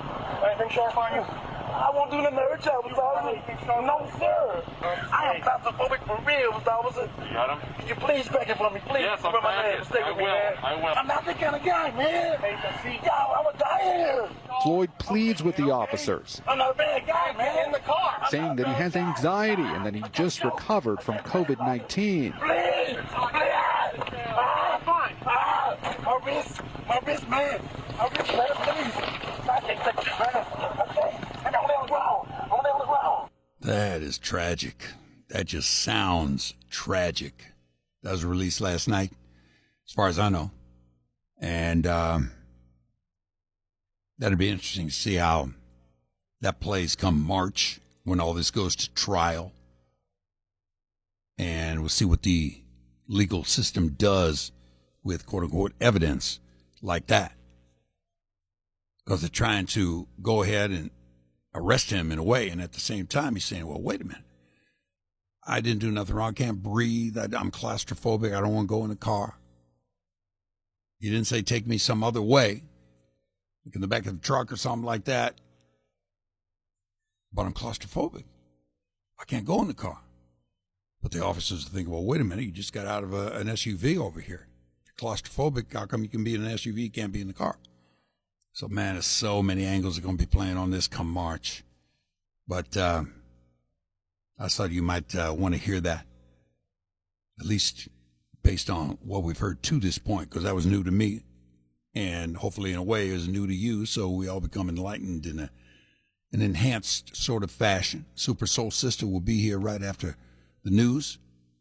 Anything 0.45 0.70
sharp 0.70 0.97
on 0.97 1.14
you? 1.14 1.24
I 1.68 1.91
won't 1.95 2.11
do 2.11 2.16
nothing 2.18 2.39
to 2.39 2.43
hurt 2.43 2.64
you, 2.64 2.70
Mr. 2.91 2.99
Officer. 2.99 3.82
No, 3.82 4.11
sir. 4.18 4.64
I 5.12 5.34
am 5.34 5.43
claustrophobic 5.43 6.05
for 6.07 6.18
real, 6.26 6.53
Mr. 6.53 6.68
Officer. 6.68 7.11
You 7.28 7.34
got 7.34 7.51
him? 7.61 7.74
Can 7.78 7.89
you 7.89 7.95
please 7.95 8.28
back 8.28 8.49
it 8.49 8.57
for 8.57 8.70
me, 8.70 8.80
please? 8.89 9.03
Yes, 9.03 9.20
I'm 9.22 9.32
my 9.43 9.53
hand. 9.53 9.86
Stay 9.86 10.03
with 10.03 10.16
me, 10.16 10.24
man. 10.24 10.55
I 10.62 10.74
will. 10.74 10.95
I'm 10.97 11.07
not 11.07 11.24
that 11.26 11.39
kind 11.39 11.55
of 11.55 11.62
guy, 11.64 11.91
man. 11.93 12.39
Yo, 12.43 13.11
I'm 13.11 13.45
gonna 13.45 13.59
die 13.59 13.82
here. 13.82 14.28
Floyd 14.62 14.91
pleads 14.99 15.43
with 15.43 15.57
the 15.57 15.70
officers, 15.70 16.43
I'm 16.49 16.59
not 16.59 16.72
a 16.72 16.74
bad 16.74 17.07
guy, 17.07 17.34
man. 17.36 17.66
In 17.66 17.72
the 17.72 17.78
car. 17.80 18.26
saying 18.30 18.57
that 18.57 18.66
he 18.66 18.72
has 18.72 18.97
anxiety 18.97 19.62
and 19.62 19.86
that 19.86 19.95
he 19.95 20.03
just 20.12 20.43
recovered 20.43 21.01
from 21.01 21.16
COVID 21.18 21.59
19. 21.59 22.32
Please. 22.32 22.39
Please. 22.41 22.99
Ah, 23.11 23.91
fine. 23.91 24.78
My 24.78 24.78
wrist. 26.29 26.61
My 26.87 27.01
wrist, 27.07 27.29
man. 27.29 27.61
My 27.97 28.09
wrist, 28.09 28.33
man. 28.33 28.47
Please. 28.55 28.95
Man. 29.47 29.62
Okay. 29.64 29.79
I'm 31.45 31.55
on 31.55 31.83
the 31.83 31.89
ground. 31.89 32.29
I'm 32.31 32.53
on 32.53 32.79
the 32.79 32.87
ground. 32.87 33.31
That 33.61 34.03
is 34.03 34.18
tragic. 34.18 34.85
That 35.29 35.47
just 35.47 35.70
sounds 35.70 36.55
tragic. 36.70 37.53
That 38.03 38.12
was 38.12 38.24
released 38.24 38.61
last 38.61 38.89
night, 38.89 39.12
as 39.87 39.93
far 39.93 40.09
as 40.09 40.18
I 40.18 40.29
know. 40.29 40.51
And 41.41 41.87
um, 41.87 42.31
that'd 44.18 44.39
be 44.39 44.49
interesting 44.49 44.89
to 44.89 44.95
see 44.95 45.16
how 45.16 45.51
that 46.41 46.61
plays 46.61 46.97
come 46.97 47.20
March 47.20 47.81
when 48.05 48.20
all 48.20 48.35
this 48.35 48.51
goes 48.51 48.76
to 48.76 48.93
trial. 48.95 49.53
And 51.37 51.81
we'll 51.81 51.89
see 51.89 52.05
what 52.05 52.22
the 52.22 52.62
legal 53.07 53.45
system 53.45 53.91
does 53.91 54.51
with 55.09 55.24
quote 55.24 55.42
unquote 55.44 55.72
evidence 55.80 56.38
like 56.82 57.06
that. 57.06 57.32
Because 59.02 59.22
they're 59.22 59.30
trying 59.30 59.64
to 59.66 60.06
go 60.20 60.42
ahead 60.42 60.70
and 60.70 60.90
arrest 61.54 61.90
him 61.90 62.12
in 62.12 62.18
a 62.18 62.22
way. 62.22 62.50
And 62.50 62.61
at 62.61 62.74
the 62.74 62.80
same 62.80 63.06
time, 63.06 63.34
he's 63.34 63.46
saying, 63.46 63.66
well, 63.66 63.80
wait 63.80 64.02
a 64.02 64.04
minute. 64.04 64.22
I 65.46 65.62
didn't 65.62 65.80
do 65.80 65.90
nothing 65.90 66.14
wrong. 66.14 66.28
I 66.28 66.32
can't 66.32 66.62
breathe. 66.62 67.16
I, 67.16 67.24
I'm 67.24 67.50
claustrophobic. 67.50 68.36
I 68.36 68.40
don't 68.42 68.54
want 68.54 68.68
to 68.68 68.74
go 68.74 68.84
in 68.84 68.90
the 68.90 68.96
car. 68.96 69.38
You 71.00 71.11
didn't 71.11 71.26
say 71.26 71.40
take 71.40 71.66
me 71.66 71.78
some 71.78 72.04
other 72.04 72.20
way, 72.20 72.64
like 73.64 73.74
in 73.74 73.80
the 73.80 73.88
back 73.88 74.04
of 74.04 74.20
the 74.20 74.26
truck 74.26 74.52
or 74.52 74.56
something 74.56 74.84
like 74.84 75.04
that. 75.04 75.40
But 77.32 77.46
I'm 77.46 77.54
claustrophobic. 77.54 78.24
I 79.18 79.24
can't 79.24 79.46
go 79.46 79.62
in 79.62 79.68
the 79.68 79.74
car. 79.74 80.00
But 81.00 81.12
the 81.12 81.24
officers 81.24 81.66
think, 81.66 81.88
well, 81.88 82.04
wait 82.04 82.20
a 82.20 82.24
minute. 82.24 82.44
You 82.44 82.50
just 82.50 82.74
got 82.74 82.86
out 82.86 83.04
of 83.04 83.14
a, 83.14 83.28
an 83.38 83.46
SUV 83.46 83.96
over 83.96 84.20
here. 84.20 84.47
Claustrophobic. 84.99 85.72
How 85.72 85.86
come 85.86 86.03
you 86.03 86.09
can 86.09 86.24
be 86.24 86.34
in 86.34 86.44
an 86.44 86.51
SUV? 86.51 86.76
You 86.76 86.90
can't 86.90 87.12
be 87.12 87.20
in 87.20 87.28
the 87.28 87.34
car. 87.34 87.57
So, 88.53 88.66
man, 88.68 88.94
there's 88.94 89.07
so 89.07 89.42
many 89.42 89.64
angles 89.64 89.99
are 89.99 90.03
going 90.03 90.16
to 90.16 90.26
be 90.26 90.28
playing 90.28 90.57
on 90.57 90.70
this 90.70 90.88
come 90.88 91.11
March. 91.11 91.62
But 92.49 92.76
uh, 92.76 93.05
I 94.38 94.49
thought 94.49 94.72
you 94.72 94.82
might 94.82 95.14
uh, 95.14 95.34
want 95.36 95.55
to 95.55 95.61
hear 95.61 95.80
that, 95.80 96.05
at 97.38 97.46
least 97.46 97.88
based 98.42 98.68
on 98.68 98.99
what 99.03 99.22
we've 99.22 99.38
heard 99.38 99.62
to 99.64 99.78
this 99.78 99.99
point, 99.99 100.30
because 100.30 100.42
that 100.42 100.55
was 100.55 100.66
new 100.66 100.82
to 100.82 100.90
me. 100.90 101.22
And 101.94 102.36
hopefully, 102.36 102.72
in 102.72 102.78
a 102.78 102.82
way, 102.82 103.09
is 103.09 103.28
new 103.28 103.46
to 103.46 103.55
you. 103.55 103.86
So 103.86 104.09
we 104.09 104.28
all 104.28 104.40
become 104.40 104.68
enlightened 104.68 105.26
in 105.26 105.38
a, 105.38 105.51
an 106.32 106.42
enhanced 106.42 107.16
sort 107.16 107.44
of 107.44 107.51
fashion. 107.51 108.07
Super 108.14 108.46
Soul 108.46 108.70
Sister 108.70 109.07
will 109.07 109.20
be 109.20 109.40
here 109.40 109.59
right 109.59 109.82
after 109.82 110.16
the 110.64 110.70
news 110.70 111.18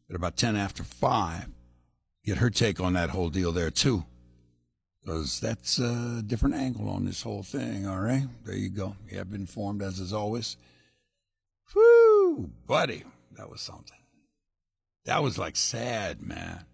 at 0.09 0.15
about 0.15 0.37
10 0.37 0.55
after 0.55 0.83
5. 0.83 1.49
Get 2.27 2.37
her 2.37 2.51
take 2.51 2.79
on 2.79 2.93
that 2.93 3.09
whole 3.09 3.29
deal 3.29 3.51
there, 3.51 3.71
too 3.71 4.05
because 5.07 5.39
that's 5.39 5.79
a 5.79 6.21
different 6.27 6.55
angle 6.55 6.89
on 6.89 7.05
this 7.05 7.21
whole 7.21 7.41
thing. 7.41 7.87
All 7.87 7.99
right, 7.99 8.27
there 8.43 8.57
you 8.57 8.67
go. 8.67 8.97
You 9.09 9.19
have 9.19 9.31
been 9.31 9.41
informed 9.41 9.81
as 9.81 9.99
is 9.99 10.11
always. 10.11 10.57
Whoo, 11.73 12.51
buddy, 12.65 13.05
that 13.37 13.49
was 13.49 13.61
something. 13.61 13.97
That 15.05 15.23
was 15.23 15.37
like 15.37 15.55
sad, 15.55 16.21
man. 16.21 16.65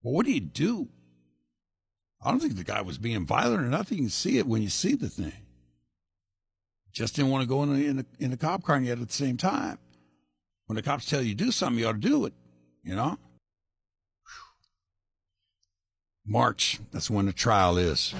What 0.00 0.24
do 0.24 0.32
you 0.32 0.40
do? 0.40 0.88
I 2.24 2.30
don't 2.30 2.40
think 2.40 2.56
the 2.56 2.64
guy 2.64 2.80
was 2.80 2.96
being 2.96 3.26
violent 3.26 3.62
or 3.62 3.68
nothing. 3.68 3.98
You 3.98 4.04
can 4.04 4.10
see 4.10 4.38
it 4.38 4.46
when 4.46 4.62
you 4.62 4.70
see 4.70 4.94
the 4.94 5.10
thing. 5.10 5.32
Just 6.92 7.14
didn't 7.14 7.30
want 7.30 7.42
to 7.42 7.48
go 7.48 7.62
in 7.62 7.74
the, 7.74 7.86
in 7.86 7.96
the, 7.98 8.06
in 8.18 8.30
the 8.30 8.38
cop 8.38 8.62
car 8.62 8.80
yet 8.80 8.98
at 8.98 9.08
the 9.08 9.12
same 9.12 9.36
time. 9.36 9.78
When 10.64 10.76
the 10.76 10.82
cops 10.82 11.04
tell 11.04 11.20
you 11.20 11.34
do 11.34 11.52
something, 11.52 11.78
you 11.78 11.88
ought 11.88 11.92
to 11.92 11.98
do 11.98 12.24
it, 12.24 12.32
you 12.82 12.96
know? 12.96 13.18
March, 16.26 16.80
that's 16.92 17.08
when 17.08 17.26
the 17.26 17.32
trial 17.32 17.78
is. 17.78 18.12